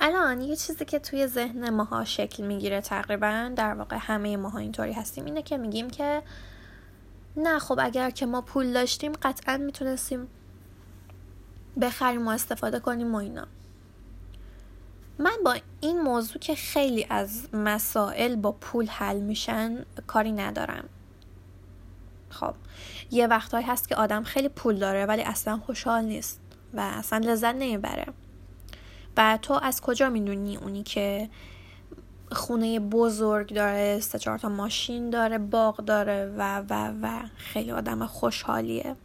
الان 0.00 0.40
یه 0.40 0.56
چیزی 0.56 0.84
که 0.84 0.98
توی 0.98 1.26
ذهن 1.26 1.70
ماها 1.70 2.04
شکل 2.04 2.46
می‌گیره 2.46 2.80
تقریبا 2.80 3.52
در 3.56 3.74
واقع 3.74 3.96
همه 4.00 4.36
ماها 4.36 4.58
اینطوری 4.58 4.92
هستیم 4.92 5.24
اینه 5.24 5.42
که 5.42 5.56
میگیم 5.56 5.90
که 5.90 6.22
نه 7.36 7.58
خب 7.58 7.78
اگر 7.82 8.10
که 8.10 8.26
ما 8.26 8.40
پول 8.40 8.72
داشتیم 8.72 9.12
قطعا 9.12 9.56
می‌تونستیم 9.56 10.28
بخریم 11.80 12.28
و 12.28 12.30
استفاده 12.30 12.80
کنیم 12.80 13.14
و 13.14 13.18
اینا. 13.18 13.46
من 15.18 15.36
با 15.44 15.56
این 15.80 16.00
موضوع 16.00 16.38
که 16.38 16.54
خیلی 16.54 17.06
از 17.10 17.48
مسائل 17.52 18.36
با 18.36 18.52
پول 18.52 18.86
حل 18.86 19.20
میشن 19.20 19.84
کاری 20.06 20.32
ندارم. 20.32 20.88
خب 22.30 22.54
یه 23.10 23.26
وقتهایی 23.26 23.66
هست 23.66 23.88
که 23.88 23.96
آدم 23.96 24.22
خیلی 24.22 24.48
پول 24.48 24.76
داره 24.76 25.06
ولی 25.06 25.22
اصلا 25.22 25.56
خوشحال 25.56 26.04
نیست 26.04 26.40
و 26.74 26.80
اصلا 26.80 27.18
لذت 27.18 27.54
نمی‌بره. 27.54 28.06
و 29.16 29.38
تو 29.42 29.54
از 29.62 29.80
کجا 29.80 30.10
می‌دونی 30.10 30.56
اونی 30.56 30.82
که 30.82 31.28
خونه 32.32 32.80
بزرگ 32.80 33.54
داره 33.54 34.00
سه 34.00 34.18
چهار 34.18 34.38
تا 34.38 34.48
ماشین 34.48 35.10
داره 35.10 35.38
باغ 35.38 35.76
داره 35.76 36.34
و 36.38 36.62
و 36.68 36.92
و 37.02 37.20
خیلی 37.36 37.72
آدم 37.72 38.06
خوشحالیه؟ 38.06 38.96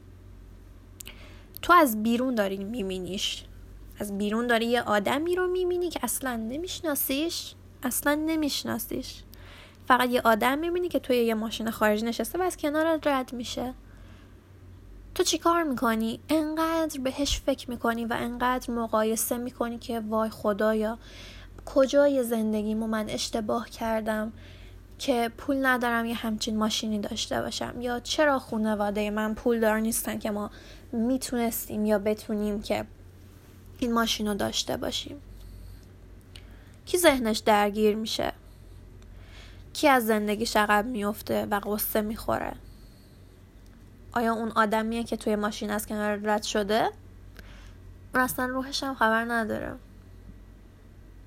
تو 1.64 1.74
از 1.74 2.04
بیرون 2.04 2.36
داری 2.36 2.58
میبینیش. 2.58 3.44
از 4.00 4.18
بیرون 4.18 4.48
داری 4.48 4.66
یه 4.66 4.82
آدمی 4.82 5.36
رو 5.36 5.48
می‌بینی 5.48 5.90
که 5.90 6.00
اصلا 6.04 6.36
نمیشناسیش. 6.36 7.54
اصلا 7.84 8.16
نمیشناسیش. 8.16 9.24
فقط 9.88 10.10
یه 10.10 10.22
آدم 10.22 10.60
می‌بینی 10.60 10.90
که 10.90 11.00
توی 11.00 11.18
یه 11.18 11.34
ماشین 11.34 11.72
خارجی 11.72 12.06
نشسته 12.06 12.40
و 12.40 12.42
از 12.42 12.58
کنار 12.58 13.00
رد 13.06 13.34
میشه. 13.34 13.74
تو 15.16 15.24
چی 15.24 15.38
کار 15.38 15.64
می‌کنی؟ 15.64 16.20
انقدر 16.30 17.00
بهش 17.02 17.40
فکر 17.40 17.70
می‌کنی 17.70 18.06
و 18.06 18.18
انقدر 18.20 18.74
مقایسه 18.74 19.38
می‌کنی 19.38 19.78
که 19.78 20.00
وای 20.00 20.30
خدایا 20.30 20.98
کجای 21.66 22.24
زندگیمو 22.24 22.88
من 22.88 23.10
اشتباه 23.10 23.70
کردم 23.70 24.34
که 25.00 25.32
پول 25.38 25.66
ندارم 25.66 26.06
یه 26.06 26.16
همچین 26.16 26.58
ماشینی 26.58 27.00
داشته 27.00 27.42
باشم؟ 27.42 27.82
یا 27.82 28.00
چرا 28.00 28.40
خانواده 28.40 29.10
من 29.10 29.34
پول 29.34 29.60
دار 29.60 29.80
نیستن 29.80 30.20
که 30.20 30.32
ما 30.32 30.52
می‌تونستیم 30.98 31.86
یا 31.86 32.00
بتونیم 32.00 32.62
که 32.62 32.86
این 33.80 33.94
ماشین 33.94 34.28
رو 34.28 34.34
داشته 34.34 34.78
باشیم. 34.78 35.22
کی 36.86 36.98
ذهنش 36.98 37.38
درگیر 37.38 37.96
میشه؟ 37.96 38.34
کی 39.74 39.88
از 39.88 40.06
زندگی 40.06 40.46
عقب 40.56 40.86
میفته 40.86 41.46
و 41.46 41.60
قصه 41.60 42.02
می‌خوره؟ 42.02 42.54
آیا 44.12 44.34
اون 44.34 44.52
آدمیه 44.52 45.04
که 45.04 45.18
توی 45.18 45.36
ماشین 45.36 45.70
از 45.70 45.88
کنار 45.88 46.16
رد 46.16 46.44
شده؟ 46.44 46.90
اصلا 48.14 48.46
روحش 48.46 48.84
هم 48.84 48.96
خبر 48.96 49.26
نداره 49.26 49.76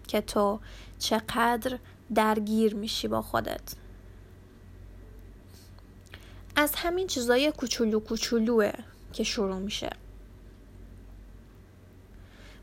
که 0.08 0.20
تو 0.20 0.60
چقدر 0.98 1.78
درگیر 2.14 2.74
میشی 2.74 3.08
با 3.08 3.22
خودت. 3.22 3.74
از 6.56 6.74
همین 6.74 7.06
چیزای 7.06 7.52
کوچولو 7.52 8.00
کوچولوه. 8.00 8.72
که 9.16 9.24
شروع 9.24 9.58
میشه. 9.58 9.90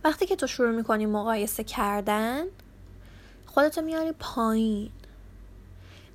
وقتی 0.03 0.25
که 0.25 0.35
تو 0.35 0.47
شروع 0.47 0.75
می‌کنی 0.75 1.05
مقایسه 1.05 1.63
کردن 1.63 2.43
خودتو 3.45 3.81
میاری 3.81 4.11
پایین. 4.11 4.91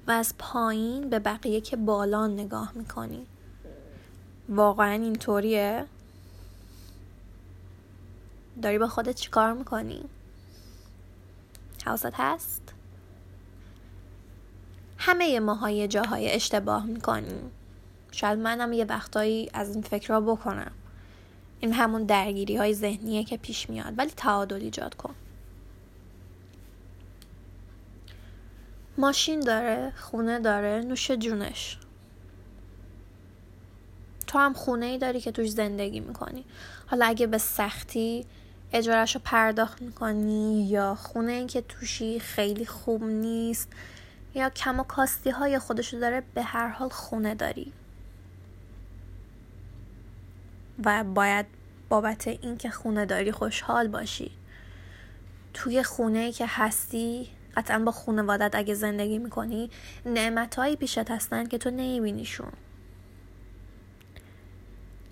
و 0.06 0.10
از 0.10 0.34
پایین 0.38 1.10
به 1.10 1.18
بقیه 1.18 1.60
که 1.60 1.76
بالا 1.76 2.26
نگاه 2.26 2.72
می‌کنی. 2.74 3.26
واقعا 4.48 4.92
اینطوریه؟ 4.92 5.86
داری 8.62 8.78
با 8.78 8.88
خودت 8.88 9.14
چیکار 9.14 9.52
می‌کنی؟ 9.52 10.04
حواست 11.86 12.14
هست؟ 12.14 12.62
همه 14.98 15.40
ماهای 15.40 15.88
جاهای 15.88 16.30
اشتباه 16.30 16.86
می‌کنیم 16.86 17.50
شاید 18.10 18.38
منم 18.38 18.72
یه 18.72 18.84
وقتایی 18.84 19.50
از 19.54 19.74
این 19.74 19.82
فکر 19.82 20.08
را 20.08 20.20
بکنم. 20.20 20.72
این 21.60 21.72
همون 21.72 22.04
درگیری 22.04 22.56
های 22.56 22.74
ذهنیه 22.74 23.24
که 23.24 23.36
پیش 23.36 23.70
میاد. 23.70 23.94
ولی 23.96 24.10
تعادل 24.16 24.60
ایجاد 24.62 24.94
کن. 24.94 25.14
ماشین 28.98 29.40
داره 29.40 29.92
خونه 29.96 30.40
داره 30.40 30.80
نوش 30.80 31.10
جونش. 31.10 31.78
تو 34.26 34.38
هم 34.38 34.52
خونه 34.52 34.86
ای 34.86 34.98
داری 34.98 35.20
که 35.20 35.32
توش 35.32 35.50
زندگی 35.50 36.00
می‌کنی. 36.00 36.44
حالا 36.86 37.06
اگه 37.06 37.26
به 37.26 37.38
سختی 37.38 38.26
اجارش 38.72 39.14
رو 39.14 39.20
پرداخت 39.24 39.82
می‌کنی 39.82 40.68
یا 40.68 40.94
خونه 40.94 41.32
ای 41.32 41.46
که 41.46 41.60
توشی 41.60 42.20
خیلی 42.20 42.66
خوب 42.66 43.04
نیست 43.04 43.68
یا 44.34 44.50
کم 44.50 44.80
و 44.80 44.82
کاستی 44.82 45.30
های 45.30 45.58
خودشو 45.58 45.98
داره 45.98 46.22
به 46.34 46.42
هر 46.42 46.68
حال 46.68 46.88
خونه 46.88 47.34
داری. 47.34 47.72
و 50.84 51.04
باید 51.04 51.46
بابت 51.88 52.28
اینکه 52.28 52.70
خونه 52.70 53.06
داری 53.06 53.32
خوشحال 53.32 53.88
باشی. 53.88 54.30
توی 55.54 55.82
خونه 55.82 56.32
که 56.32 56.44
هستی 56.48 57.28
قطعا 57.56 57.78
با 57.78 57.92
خونوادت 57.92 58.54
اگه 58.54 58.74
زندگی 58.74 59.18
می‌کنی 59.18 59.70
نعمتهایی 60.06 60.76
پیشت 60.76 61.10
هستن 61.10 61.46
که 61.46 61.58
تو 61.58 61.70
نمیبینیشون. 61.70 62.52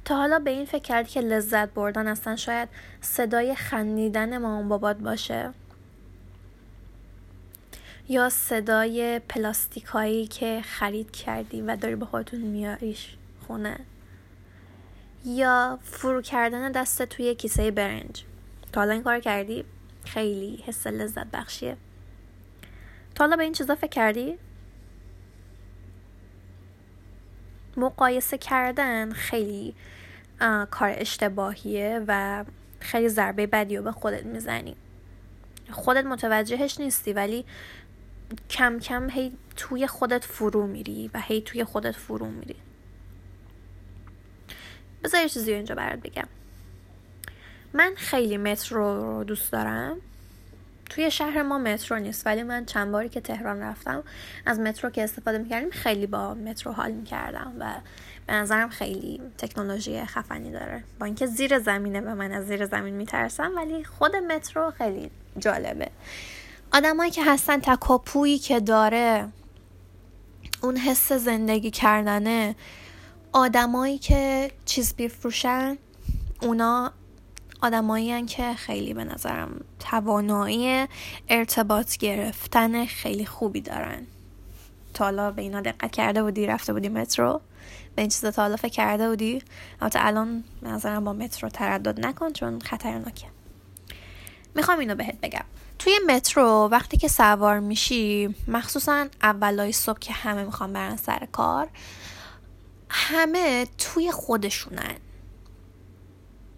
تا 0.05 0.17
حالا 0.17 0.39
به 0.39 0.51
این 0.51 0.65
فکر 0.65 0.83
کردی 0.83 1.11
که 1.11 1.21
لذت 1.21 1.69
بردن 1.69 2.07
اصلا 2.07 2.37
شاید 2.37 2.69
صدای 3.01 3.55
خندیدن 3.55 4.39
مامان 4.39 4.69
بابات 4.69 4.97
باشه؟ 4.97 5.53
یا 8.09 8.29
صدای 8.29 9.21
پلاستیکایی 9.29 10.27
که 10.27 10.63
خرید 10.65 11.11
کردی 11.11 11.63
و 11.63 11.77
داری 11.77 11.97
به 11.97 12.07
خودتون 12.07 12.41
میاریش 12.41 13.17
خونه؟ 13.47 13.77
یا 15.27 15.79
فرو 15.83 16.23
کردن 16.23 16.73
دست 16.73 17.03
توی 17.03 17.35
کیسه 17.35 17.71
برنج. 17.71 18.25
تا 18.73 18.81
حالا 18.81 18.93
این 18.93 19.03
کار 19.03 19.21
کردی؟ 19.21 19.65
خیلی 20.05 20.65
حس 20.67 20.87
لذت 20.87 21.27
بخشیه. 21.27 21.77
تا 23.15 23.25
حالا 23.25 23.37
به 23.37 23.43
این 23.43 23.53
چیزا 23.53 23.75
فکر 23.75 23.91
کردی؟ 23.91 24.39
مقایسه 27.77 28.39
کردن 28.39 29.13
خیلی 29.13 29.75
کار 30.71 30.95
اشتباهیه 30.97 32.05
و 32.09 32.45
خیلی 32.81 33.09
ضربه 33.09 33.47
بدی 33.47 33.77
رو 33.77 33.83
به 33.83 33.93
خودت 33.93 34.27
می‌زنی. 34.27 34.77
خودت 35.71 36.05
متوجهش 36.05 36.81
نیستی 36.81 37.13
ولی 37.13 37.45
کم 38.51 38.79
کم 38.79 39.11
هی 39.11 39.33
توی 39.57 39.87
خودت 39.87 40.25
فرو 40.25 40.67
میری 40.67 41.11
و 41.15 41.21
هی 41.21 41.41
توی 41.41 41.65
خودت 41.65 41.97
فرو 41.97 42.27
میری. 42.27 42.57
بذار 45.07 45.23
یه 45.23 45.29
چیزی 45.29 45.53
اینجا 45.53 45.75
برات 45.75 45.99
بگم. 45.99 46.27
من 47.73 47.93
خیلی 47.97 48.37
مترو 48.37 49.17
رو 49.17 49.25
دوست 49.25 49.53
دارم. 49.53 49.97
توی 50.91 51.11
شهر 51.11 51.43
ما 51.43 51.59
مترو 51.59 51.99
نیست 51.99 52.27
ولی 52.27 52.43
من 52.43 52.65
چند 52.65 52.93
باری 52.93 53.09
که 53.09 53.21
تهران 53.21 53.61
رفتم 53.61 54.03
از 54.47 54.61
مترو 54.61 54.91
که 54.91 55.05
استفاده 55.05 55.39
می‌کردیم 55.39 55.71
خیلی 55.71 56.07
با 56.07 56.35
مترو 56.35 56.73
حال 56.73 56.91
می‌کردم 56.93 57.53
و 57.59 57.75
به 58.27 58.33
نظرم 58.33 58.69
خیلی 58.69 59.21
تکنولوژی 59.39 60.05
خفنی 60.05 60.53
داره. 60.53 60.85
با 60.99 61.07
اینکه 61.07 61.27
زیر 61.27 61.59
زمینه 61.59 62.01
و 62.01 62.15
من 62.15 62.33
از 62.33 62.47
زیر 62.47 62.67
زمین 62.67 62.95
میترسم 62.95 63.53
ولی 63.57 63.85
خود 63.85 64.17
مترو 64.17 64.71
خیلی 64.71 65.11
جالبه. 65.39 65.91
آدمایی 66.73 67.11
که 67.11 67.25
هستن 67.25 67.61
تکاپویی 67.61 68.39
که 68.39 68.61
داره 68.61 69.29
اون 70.63 70.77
حس 70.77 71.13
زندگی 71.13 71.71
کردنه 71.71 72.55
آدمایی 73.37 73.99
که 73.99 74.51
چیز 74.65 74.95
بیفروشن 74.95 75.79
اونا 76.43 76.93
آدمایی 77.63 78.27
که 78.27 78.55
خیلی 78.55 78.95
به 78.95 79.05
نظرم 79.05 79.61
توانایی 79.79 80.87
ارتباط 81.29 81.97
گرفتن 81.97 82.87
خیلی 82.87 83.27
خوبی 83.27 83.61
دارن. 83.61 84.07
تا 84.95 85.05
حالا 85.05 85.31
به 85.31 85.43
اینا 85.43 85.61
دقت 85.61 85.91
کرده 85.91 86.23
بودی 86.23 86.47
رفته 86.47 86.73
بودی 86.73 86.89
مترو؟ 86.89 87.41
به 87.97 88.03
این 88.03 88.09
چیزا 88.09 88.31
تا 88.31 88.43
حالا 88.43 88.57
فکر 88.57 88.73
کرده 88.73 89.09
بودی؟ 89.09 89.43
البته 89.81 90.07
الان 90.07 90.45
به 90.63 90.69
نظرم 90.69 91.05
با 91.05 91.13
مترو 91.13 91.49
تردد 91.49 92.07
نکن 92.07 92.33
چون 92.33 92.61
خطرناکه. 92.61 93.27
می‌خوام 94.55 94.79
اینو 94.79 94.95
بهت 94.95 95.21
بگم. 95.21 95.45
توی 95.79 95.93
مترو 96.07 96.69
وقتی 96.73 96.97
که 96.97 97.09
سوار 97.09 97.61
میشی 97.61 98.35
مخصوصا 98.49 99.07
اولای 99.23 99.73
صبح 99.73 99.99
که 99.99 100.13
همه 100.13 100.45
می‌خوام 100.45 100.73
برن 100.73 100.97
سر 100.97 101.29
کار 101.33 101.69
همه 102.89 103.67
توی 103.79 104.13
خودشونن. 104.13 104.97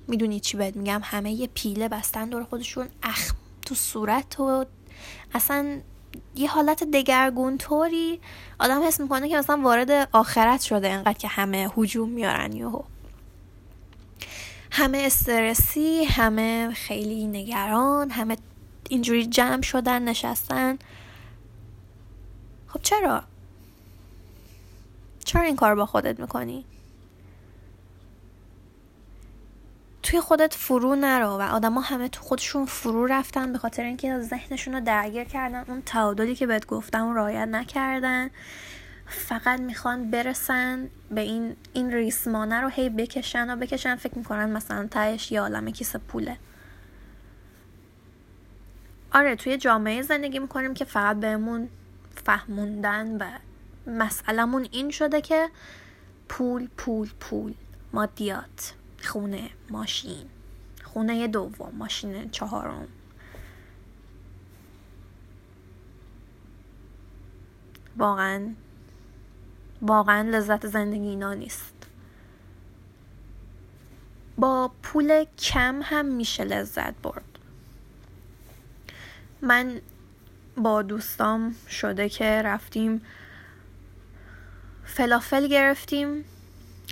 می‌دونی 0.09 0.41
چی 0.41 0.57
بهت 0.57 0.77
میگم؟ 0.77 1.01
همه 1.05 1.33
یه 1.33 1.47
پیله 1.47 1.89
بستن 1.89 2.29
دور 2.29 2.45
خودشون 2.45 2.89
اخ 3.03 3.33
تو 3.67 3.75
صورت 3.75 4.41
و 4.41 4.65
اصلا 5.35 5.81
یه 6.35 6.51
حالت 6.51 6.85
دگرگون 6.85 7.59
طوری 7.59 8.21
آدم 8.59 8.83
حس 8.87 9.01
می‌کنه 9.01 9.29
که 9.29 9.37
مثلا 9.37 9.63
وارد 9.63 10.09
آخرت 10.13 10.61
شده 10.61 10.91
انقدر 10.91 11.13
که 11.13 11.29
همه 11.29 11.71
هجوم 11.77 12.09
میارن 12.09 12.53
یهو. 12.53 12.83
همه 14.71 14.99
استرسی 14.99 16.05
همه 16.05 16.71
خیلی 16.75 17.27
نگران 17.27 18.11
همه 18.11 18.37
اینجوری 18.89 19.27
جمع 19.27 19.63
شدن 19.63 20.03
نشستن. 20.03 20.79
خب 22.67 22.81
چرا؟ 22.83 23.25
چرا 25.29 25.43
این 25.43 25.57
کار 25.57 25.75
با 25.75 25.87
خودت 25.87 26.21
می‌کنی؟ 26.21 26.65
توی 30.03 30.21
خودت 30.21 30.55
فرو 30.55 30.97
نرو 30.97 31.29
و 31.29 31.43
آدما 31.43 31.81
همه 31.81 32.09
تو 32.09 32.23
خودشون 32.23 32.67
فرو 32.67 33.07
رفتن 33.07 33.53
به 33.53 33.59
خاطر 33.59 33.83
اینکه 33.83 34.21
ذهنشون 34.21 34.75
رو 34.75 34.81
درگیر 34.81 35.25
کردن. 35.25 35.65
اون 35.69 35.83
تعادلی 35.83 36.35
که 36.35 36.47
بهت 36.47 36.67
گفتم 36.67 37.05
اون 37.05 37.17
رعایت 37.17 37.49
نکردن. 37.49 38.31
فقط 39.07 39.61
می‌خوان 39.61 40.11
برسن 40.11 40.89
به 41.11 41.21
این 41.21 41.57
این 41.73 41.93
ریسمانه 41.93 42.61
رو 42.61 42.69
هی 42.69 42.89
بکشن 42.89 43.51
و 43.51 43.57
بکشن. 43.57 43.97
فکر 43.97 44.19
می‌کنن 44.19 44.51
مثلا 44.51 44.87
تهش 44.87 45.33
یه 45.33 45.41
عالم 45.41 45.71
کیسه 45.71 45.99
پوله. 45.99 46.37
آره 49.13 49.37
توی 49.37 49.57
جامعه 49.57 50.03
زندگی 50.03 50.39
می‌کنیم 50.39 50.75
که 50.75 50.85
فقط 50.85 51.17
بهمون 51.17 51.69
فهموندن 52.25 53.17
و 53.17 53.48
مسئلمون 53.89 54.69
این 54.73 54.91
شده 54.91 55.21
که 55.21 55.51
پول 56.29 56.69
پول 56.77 57.11
پول. 57.21 57.55
مادیات 57.93 58.75
خونه 59.03 59.51
ماشین. 59.71 60.27
خونه 60.85 61.29
دوم 61.29 61.73
ماشین 61.75 62.31
چهارم. 62.31 62.89
واقعا 67.97 68.55
واقعا 69.83 70.23
لذت 70.31 70.67
زندگی 70.67 71.09
اینا 71.09 71.35
نیست. 71.35 71.75
با 74.39 74.71
پول 74.83 75.25
کم 75.39 75.81
هم 75.83 76.07
میشه 76.07 76.45
لذت 76.45 76.95
برد. 77.03 77.39
من 79.43 79.81
با 80.57 80.83
دوستام 80.83 81.55
شده 81.69 82.09
که 82.09 82.25
رفتیم 82.25 83.03
فلافل 84.89 85.49
گرفتیم 85.49 86.25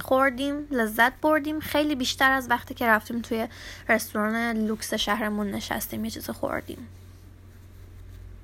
خوردیم 0.01 0.67
لذت 0.71 1.13
بردیم. 1.21 1.61
خیلی 1.61 1.95
بیشتر 1.95 2.33
از 2.33 2.51
وقتی 2.51 2.75
که 2.75 2.87
رفتیم 2.87 3.23
توی 3.23 3.49
رستوران 3.89 4.67
لوکس 4.67 4.95
شهرمون 4.95 5.51
نشستیم 5.51 6.05
یه 6.05 6.11
چیز 6.11 6.31
خوردیم. 6.31 6.89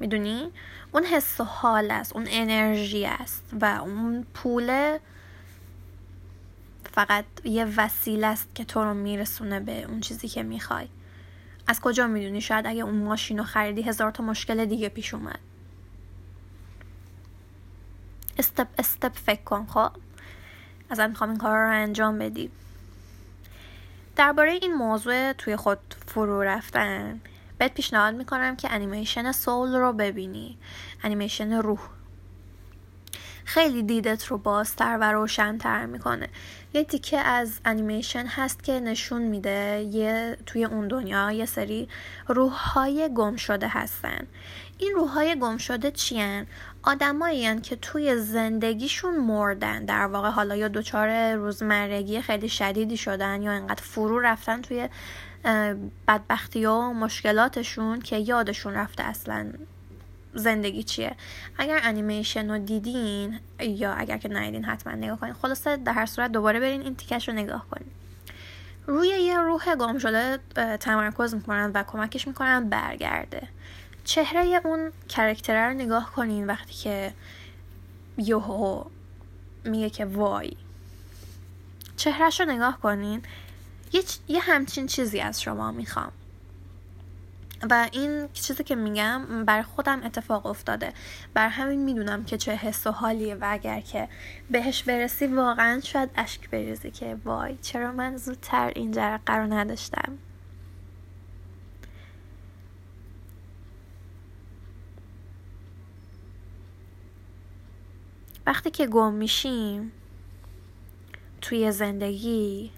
می‌دونی؟ 0.00 0.50
اون 0.92 1.04
حس 1.04 1.40
و 1.40 1.44
حال 1.44 1.90
است 1.90 2.16
اون 2.16 2.26
انرژی 2.30 3.06
است 3.06 3.44
و 3.60 3.64
اون 3.64 4.26
پول 4.34 4.98
فقط 6.92 7.24
یه 7.44 7.64
وسیله 7.76 8.26
است 8.26 8.54
که 8.54 8.64
تو 8.64 8.84
رو 8.84 8.94
میرسونه 8.94 9.60
به 9.60 9.82
اون 9.82 10.00
چیزی 10.00 10.28
که 10.28 10.42
می‌خوای. 10.42 10.88
از 11.66 11.80
کجا 11.80 12.06
می‌دونی؟ 12.06 12.40
شاید 12.40 12.66
اگه 12.66 12.82
اون 12.82 12.94
ماشین 12.94 13.38
رو 13.38 13.44
خریدی 13.44 13.82
هزار 13.82 14.10
تا 14.10 14.24
مشکل 14.24 14.64
دیگه 14.64 14.88
پیش 14.88 15.14
اومد. 15.14 15.38
استپ 18.38 18.66
استپ 18.78 19.12
فکر 19.16 19.42
کن 19.42 19.66
خب؟ 19.66 19.90
ازت 20.90 21.08
می‌خوام 21.08 21.30
این 21.30 21.38
کار 21.38 21.58
رو 21.58 21.70
انجام 21.70 22.18
بدی. 22.18 22.50
درباره 24.16 24.52
این 24.52 24.74
موضوع 24.74 25.32
توی 25.32 25.56
خود 25.56 25.78
فرو 26.06 26.42
رفتن 26.42 27.20
بهت 27.58 27.74
پیشنهاد 27.74 28.14
می‌کنم 28.14 28.56
که 28.56 28.72
انیمیشن 28.72 29.32
سول 29.32 29.74
رو 29.74 29.92
ببینی. 29.92 30.58
انیمیشن 31.02 31.52
روح. 31.52 31.80
خیلی 33.52 33.82
دیدت 33.82 34.26
رو 34.26 34.38
بازتر 34.38 34.98
و 35.00 35.12
روشنتر 35.12 35.86
می‌کنه. 35.86 36.28
یه 36.74 36.84
تیکه 36.84 37.18
از 37.18 37.60
انیمیشن 37.64 38.26
هست 38.26 38.64
که 38.64 38.80
نشون 38.80 39.22
میده 39.22 39.88
یه 39.92 40.36
توی 40.46 40.64
اون 40.64 40.88
دنیا 40.88 41.32
یه 41.32 41.46
سری 41.46 41.88
روح 42.28 42.52
های 42.52 43.10
گم 43.14 43.36
شده 43.36 43.68
هستن. 43.68 44.26
این 44.78 44.92
روح 44.94 45.10
های 45.10 45.38
گم 45.40 45.56
شده 45.56 45.90
چیان؟ 45.90 46.46
آدمایی 46.82 47.60
که 47.60 47.76
توی 47.76 48.16
زندگیشون 48.16 49.16
مردن. 49.16 49.84
در 49.84 50.06
واقع 50.06 50.30
حالا 50.30 50.56
یا 50.56 50.68
دچار 50.68 51.34
روزمرگی 51.34 52.20
خیلی 52.20 52.48
شدیدی 52.48 52.96
شدن 52.96 53.42
یا 53.42 53.52
انقدر 53.52 53.82
فرو 53.82 54.20
رفتن 54.20 54.62
توی 54.62 54.88
بدبختی 56.08 56.66
و 56.66 56.92
مشکلاتشون 56.92 58.00
که 58.00 58.16
یادشون 58.16 58.74
رفته 58.74 59.02
اصلا. 59.02 59.52
زندگی 60.34 60.82
چیه؟ 60.82 61.16
اگر 61.58 61.80
انیمیشن 61.82 62.50
رو 62.50 62.58
دیدین 62.58 63.40
یا 63.60 63.92
اگر 63.92 64.18
که 64.18 64.28
ندیدین 64.28 64.64
حتما 64.64 64.92
نگاه 64.92 65.20
کنین. 65.20 65.32
خلاصه 65.32 65.76
در 65.76 65.92
هر 65.92 66.06
صورت 66.06 66.32
دوباره 66.32 66.60
برین 66.60 66.82
این 66.82 66.96
تیکش 66.96 67.28
رو 67.28 67.34
نگاه 67.34 67.66
کنین. 67.70 67.90
روی 68.86 69.08
یه 69.08 69.38
روح 69.38 69.74
گم 69.74 69.98
شده 69.98 70.38
تمرکز 70.76 71.34
می‌کنن 71.34 71.70
و 71.74 71.82
کمکش 71.82 72.26
می‌کنن 72.26 72.68
برگرده. 72.68 73.48
چهره 74.04 74.60
اون 74.64 74.92
کرکتره 75.08 75.66
رو 75.66 75.74
نگاه 75.74 76.12
کنین 76.12 76.46
وقتی 76.46 76.74
که 76.74 77.12
یوهو 78.18 78.84
میگه 79.64 79.90
که 79.90 80.04
وای. 80.04 80.56
چهرهش 81.96 82.40
رو 82.40 82.46
نگاه 82.46 82.80
کنین. 82.80 83.22
یه, 83.92 84.02
یه 84.28 84.40
همچین 84.40 84.86
چیزی 84.86 85.20
از 85.20 85.42
شما 85.42 85.72
می‌خوام. 85.72 86.12
و 87.70 87.88
این 87.92 88.28
چیزی 88.32 88.64
که 88.64 88.74
میگم 88.74 89.44
بر 89.44 89.62
خودم 89.62 90.02
اتفاق 90.04 90.46
افتاده. 90.46 90.92
بر 91.34 91.48
همین 91.48 91.84
می‌دونم 91.84 92.24
که 92.24 92.36
چه 92.36 92.52
حس 92.52 92.86
و 92.86 92.90
حالیه 92.90 93.34
و 93.34 93.46
اگر 93.50 93.80
که 93.80 94.08
بهش 94.50 94.82
برسی 94.82 95.26
واقعا 95.26 95.80
شاید 95.80 96.10
اشک 96.16 96.50
بریزی 96.50 96.90
که 96.90 97.16
وای 97.24 97.56
چرا 97.62 97.92
من 97.92 98.16
زودتر 98.16 98.72
این 98.76 98.92
جرقه 98.92 99.34
رو 99.36 99.52
نداشتم؟ 99.52 100.18
وقتی 108.46 108.70
که 108.70 108.86
گم 108.86 109.12
میشیم 109.12 109.92
توی 111.40 111.72
زندگی 111.72 112.70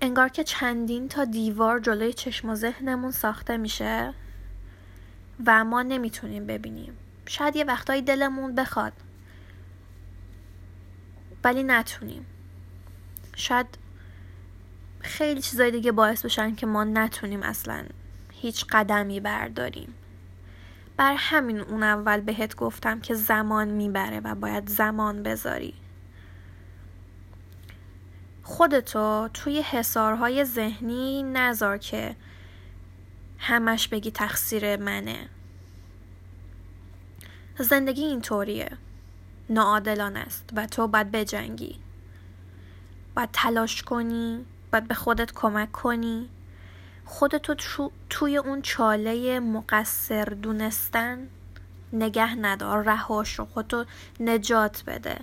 انگار 0.00 0.28
که 0.28 0.44
چندین 0.44 1.08
تا 1.08 1.24
دیوار 1.24 1.80
جلوی 1.80 2.12
چشم 2.12 2.48
و 2.48 2.54
ذهنمون 2.54 3.10
ساخته 3.10 3.56
میشه 3.56 4.14
و 5.46 5.64
ما 5.64 5.82
نمی‌تونیم 5.82 6.46
ببینیم. 6.46 6.92
شاید 7.26 7.56
یه 7.56 7.64
وقتایی 7.64 8.02
دلمون 8.02 8.54
بخواد. 8.54 8.92
ولی 11.44 11.62
نتونیم. 11.62 12.26
شاید 13.36 13.66
خیلی 15.00 15.40
چیزای 15.40 15.70
دیگه 15.70 15.92
باعث 15.92 16.24
بشن 16.24 16.54
که 16.54 16.66
ما 16.66 16.84
نتونیم 16.84 17.42
اصلا 17.42 17.84
هیچ 18.32 18.66
قدمی 18.70 19.20
برداریم. 19.20 19.94
بر 20.96 21.14
همین 21.18 21.60
اون 21.60 21.82
اول 21.82 22.20
بهت 22.20 22.56
گفتم 22.56 23.00
که 23.00 23.14
زمان 23.14 23.68
می‌بره 23.68 24.20
و 24.20 24.34
باید 24.34 24.68
زمان 24.68 25.22
بذاری. 25.22 25.74
خودتو 28.42 29.28
توی 29.34 29.60
حسارهای 29.60 30.44
ذهنی 30.44 31.22
نذار 31.22 31.78
که 31.78 32.16
همش 33.38 33.88
بگی 33.88 34.10
تقصیر 34.10 34.76
منه. 34.76 35.28
زندگی 37.58 38.04
اینطوریه. 38.04 38.70
ناعادلان 39.50 40.16
است. 40.16 40.50
و 40.56 40.66
تو 40.66 40.88
باید 40.88 41.10
بجنگی. 41.10 41.78
باید 43.16 43.28
تلاش 43.32 43.82
کنی. 43.82 44.44
باید 44.72 44.88
به 44.88 44.94
خودت 44.94 45.32
کمک 45.32 45.72
کنی. 45.72 46.28
خودتو 47.04 47.54
توی 48.10 48.36
اون 48.36 48.62
چاله 48.62 49.40
مقصر 49.40 50.24
دونستن 50.24 51.28
نگه 51.92 52.34
ندار. 52.34 52.84
رهاش 52.84 53.38
رو 53.38 53.44
خودتو 53.44 53.84
نجات 54.20 54.84
بده. 54.86 55.18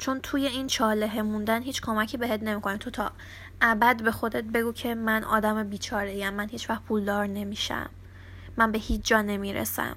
چون 0.00 0.20
توی 0.20 0.46
این 0.46 0.66
چاله 0.66 1.22
موندن 1.22 1.62
هیچ 1.62 1.82
کمکی 1.82 2.16
بهت 2.16 2.42
نمی‌کنه 2.42 2.76
تو 2.76 2.90
تا 2.90 3.12
ابد 3.60 4.02
به 4.02 4.12
خودت 4.12 4.44
بگو 4.44 4.72
که 4.72 4.94
من 4.94 5.24
آدم 5.24 5.64
بیچاره 5.64 6.10
ایم 6.10 6.34
من 6.34 6.48
هیچ 6.48 6.70
وقت 6.70 6.82
پولدار 6.82 7.26
نمیشم. 7.26 7.90
من 8.56 8.72
به 8.72 8.78
هیچ 8.78 9.00
جا 9.04 9.22
نمی‌رسم. 9.22 9.96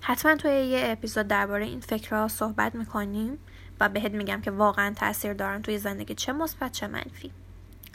حتما 0.00 0.34
توی 0.34 0.50
یه 0.50 0.82
اپیزود 0.84 1.28
درباره 1.28 1.64
این 1.64 1.80
فکرها 1.80 2.28
صحبت 2.28 2.74
می‌کنیم 2.74 3.38
و 3.80 3.88
بهت 3.88 4.12
میگم 4.12 4.40
که 4.40 4.50
واقعا 4.50 4.94
تاثیر 4.94 5.32
دارن 5.32 5.62
توی 5.62 5.78
زندگی 5.78 6.14
چه 6.14 6.32
مثبت 6.32 6.72
چه 6.72 6.86
منفی. 6.86 7.32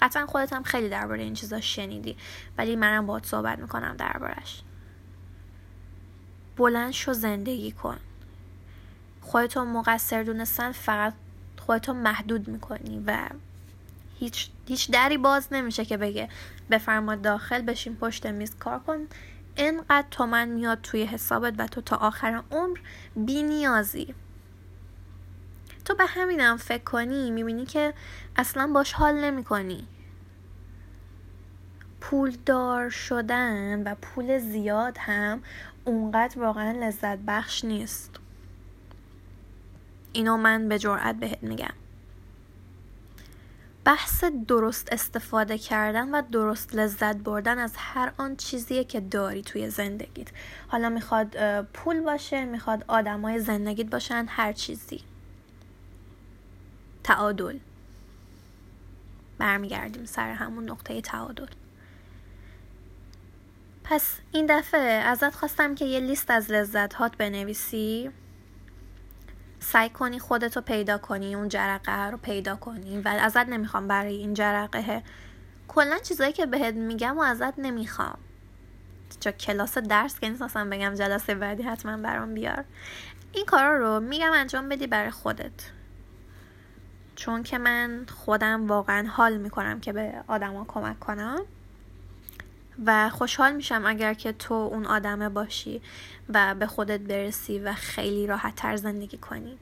قطعا 0.01 0.25
خودت 0.25 0.53
هم 0.53 0.63
خیلی 0.63 0.89
درباره 0.89 1.23
این 1.23 1.33
چیزا 1.33 1.61
شنیدی 1.61 2.17
ولی 2.57 2.75
منم 2.75 3.05
باهات 3.05 3.25
صحبت 3.25 3.59
می‌کنم 3.59 3.95
دربارش. 3.97 4.61
بلند 6.57 6.91
شو 6.91 7.13
زندگی 7.13 7.71
کن. 7.71 7.97
خودتو 9.27 9.65
مقصر 9.65 10.23
دونستن 10.23 10.71
فقط 10.71 11.13
خودتو 11.59 11.93
محدود 11.93 12.47
می‌کنی 12.47 13.03
و 13.07 13.29
هیچ, 14.19 14.49
هیچ 14.67 14.91
دری 14.91 15.17
باز 15.17 15.47
نمیشه 15.51 15.85
که 15.85 15.97
بگه 15.97 16.29
بفرما 16.71 17.15
داخل 17.15 17.61
بشین 17.61 17.95
پشت 17.95 18.25
میز 18.25 18.55
کار 18.55 18.79
کن. 18.79 19.07
انقدر 19.57 20.07
تومن 20.11 20.47
میاد 20.47 20.81
توی 20.81 21.03
حسابت 21.03 21.53
و 21.57 21.67
تو 21.67 21.81
تا 21.81 21.95
آخر 21.95 22.43
عمر 22.51 22.77
بی 23.15 23.43
نیازی. 23.43 24.15
تو 25.85 25.95
به 25.95 26.05
همینم 26.05 26.57
فکر 26.57 26.83
کنی 26.83 27.31
می‌بینی 27.31 27.65
که 27.65 27.93
اصلا 28.35 28.67
باش 28.67 28.93
حال 28.93 29.15
نمی 29.15 29.43
کنی 29.43 29.87
پولدار 32.01 32.89
شدن 32.89 33.83
و 33.83 33.95
پول 33.95 34.39
زیاد 34.39 34.97
هم 34.99 35.43
اونقدر 35.85 36.39
واقعا 36.39 36.71
لذت 36.71 37.17
بخش 37.17 37.65
نیست. 37.65 38.19
اینو 40.17 40.38
من 40.38 40.69
به 40.69 40.80
جرأت 40.80 41.15
بهت 41.15 41.43
میگم. 41.43 41.73
بحث 43.84 44.23
درست 44.23 44.93
استفاده 44.93 45.58
کردن 45.58 46.10
و 46.15 46.21
درست 46.32 46.75
لذت 46.75 47.15
بردن 47.15 47.60
از 47.60 47.73
هر 47.77 48.13
آن 48.17 48.36
چیزیه 48.36 48.84
که 48.84 48.99
داری 48.99 49.41
توی 49.41 49.69
زندگیت. 49.69 50.27
حالا 50.67 50.89
می‌خواد 50.89 51.62
پول 51.62 52.01
باشه 52.01 52.45
می‌خواد 52.45 52.86
آدمای 52.88 53.39
زندگیت 53.39 53.89
باشن 53.89 54.25
هر 54.30 54.53
چیزی. 54.53 55.03
تعادل. 57.03 57.58
برمیگردیم 59.38 60.06
سر 60.06 60.32
همون 60.32 60.69
نقطه 60.69 61.01
تعادل. 61.01 61.47
پس 63.84 64.17
این 64.32 64.45
دفعه 64.49 64.82
ازت 64.82 65.36
خواستم 65.36 65.75
که 65.75 65.86
یه 65.86 65.99
لیست 65.99 66.32
از 66.32 66.51
لذت 66.51 66.93
هات 66.93 67.17
بنویسی. 67.17 68.12
سعی 69.59 69.89
کنی 69.89 70.19
خودتو 70.19 70.61
پیدا 70.61 70.97
کنی 70.97 71.35
اون 71.35 71.49
جرقه 71.49 72.09
رو 72.09 72.17
پیدا 72.17 72.55
کنی 72.55 73.01
و 73.01 73.07
ازت 73.07 73.49
نمی‌خوام 73.49 73.87
برای 73.87 74.15
این 74.15 74.33
جرقه. 74.33 75.03
کلا 75.67 75.97
چیزایی 75.97 76.33
که 76.33 76.45
بهت 76.45 76.73
میگم 76.73 77.17
و 77.17 77.21
ازت 77.21 77.59
نمی‌خوام. 77.59 78.17
چون 79.19 79.31
کلاس 79.31 79.77
درس 79.77 80.19
که 80.19 80.29
نیست 80.29 80.41
اصلا 80.41 80.69
بگم 80.69 80.93
جلسه 80.93 81.35
بعدی 81.35 81.63
حتما 81.63 81.97
برام 81.97 82.33
بیار. 82.33 82.63
این 83.33 83.45
کارا 83.45 83.77
رو 83.77 83.99
میگم 83.99 84.31
انجام 84.33 84.69
بدی 84.69 84.87
برای 84.87 85.11
خودت. 85.11 85.71
چون 87.15 87.43
که 87.43 87.57
من 87.57 88.05
خودم 88.15 88.67
واقعا 88.67 89.07
حال 89.07 89.37
می‌کنم 89.37 89.79
که 89.79 89.93
به 89.93 90.13
آدما 90.27 90.65
کمک 90.67 90.99
کنم. 90.99 91.39
و 92.85 93.09
خوشحال 93.09 93.55
میشم 93.55 93.83
اگر 93.85 94.13
که 94.13 94.31
تو 94.31 94.53
اون 94.53 94.85
آدمه 94.85 95.29
باشی 95.29 95.81
و 96.29 96.55
به 96.55 96.67
خودت 96.67 96.99
برسی 96.99 97.59
و 97.59 97.73
خیلی 97.73 98.27
راحت 98.27 98.55
تر 98.55 98.75
زندگی 98.75 99.17
کنی. 99.17 99.57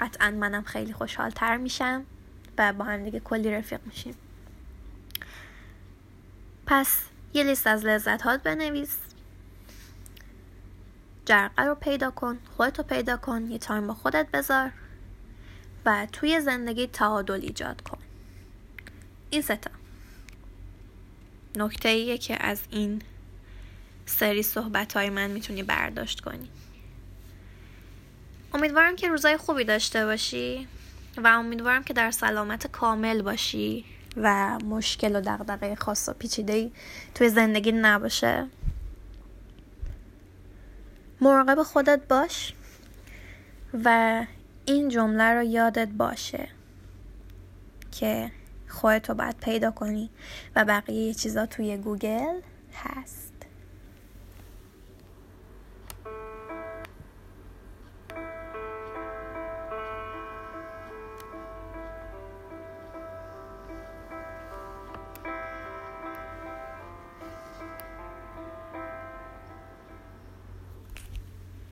قطعا 0.00 0.30
منم 0.30 0.62
خیلی 0.62 0.92
خوشحال 0.92 1.30
تر 1.30 1.56
میشم 1.56 2.04
و 2.58 2.72
با 2.72 2.84
هم 2.84 3.04
دیگه 3.04 3.20
کلی 3.20 3.50
رفیق 3.50 3.80
میشیم. 3.86 4.14
پس 6.66 7.02
یه 7.34 7.42
لیست 7.42 7.66
از 7.66 7.84
لذت 7.84 8.22
هات 8.22 8.42
بنویس. 8.42 8.96
جرقه 11.24 11.62
رو 11.62 11.74
پیدا 11.74 12.10
کن 12.10 12.38
خودتو 12.56 12.82
پیدا 12.82 13.16
کن 13.16 13.50
یه 13.50 13.58
تایم 13.58 13.86
با 13.86 13.94
خودت 13.94 14.26
بذار 14.32 14.72
و 15.86 16.06
توی 16.12 16.40
زندگی 16.40 16.86
تعادل 16.86 17.40
ایجاد 17.42 17.80
کن. 17.80 17.98
این 19.30 19.42
ستا 19.42 19.70
نکته 21.56 21.88
ایه 21.88 22.18
که 22.18 22.36
از 22.40 22.60
این 22.70 23.02
سری 24.06 24.42
صحبت 24.42 24.92
های 24.92 25.10
من 25.10 25.30
می‌تونی 25.30 25.62
برداشت 25.62 26.20
کنی. 26.20 26.48
امیدوارم 28.54 28.96
که 28.96 29.08
روزای 29.08 29.36
خوبی 29.36 29.64
داشته 29.64 30.06
باشی 30.06 30.68
و 31.16 31.26
امیدوارم 31.26 31.82
که 31.82 31.94
در 31.94 32.10
سلامت 32.10 32.66
کامل 32.66 33.22
باشی 33.22 33.84
و 34.16 34.58
مشکل 34.58 35.16
و 35.16 35.20
دقدقه 35.20 35.74
خاص 35.74 36.08
و 36.08 36.12
پیچیده 36.12 36.70
توی 37.14 37.28
زندگی 37.28 37.72
نباشه. 37.72 38.46
مراقب 41.20 41.62
خودت 41.62 42.08
باش 42.08 42.54
و 43.84 44.26
این 44.66 44.88
جمله 44.88 45.24
رو 45.24 45.42
یادت 45.42 45.88
باشه 45.88 46.48
که 47.92 48.32
خودتو 48.72 49.14
باید 49.14 49.36
پیدا 49.36 49.70
کنی. 49.70 50.10
و 50.56 50.64
بقیه 50.64 51.14
چیزا 51.14 51.46
توی 51.46 51.76
گوگل 51.76 52.40
هست. 52.74 53.31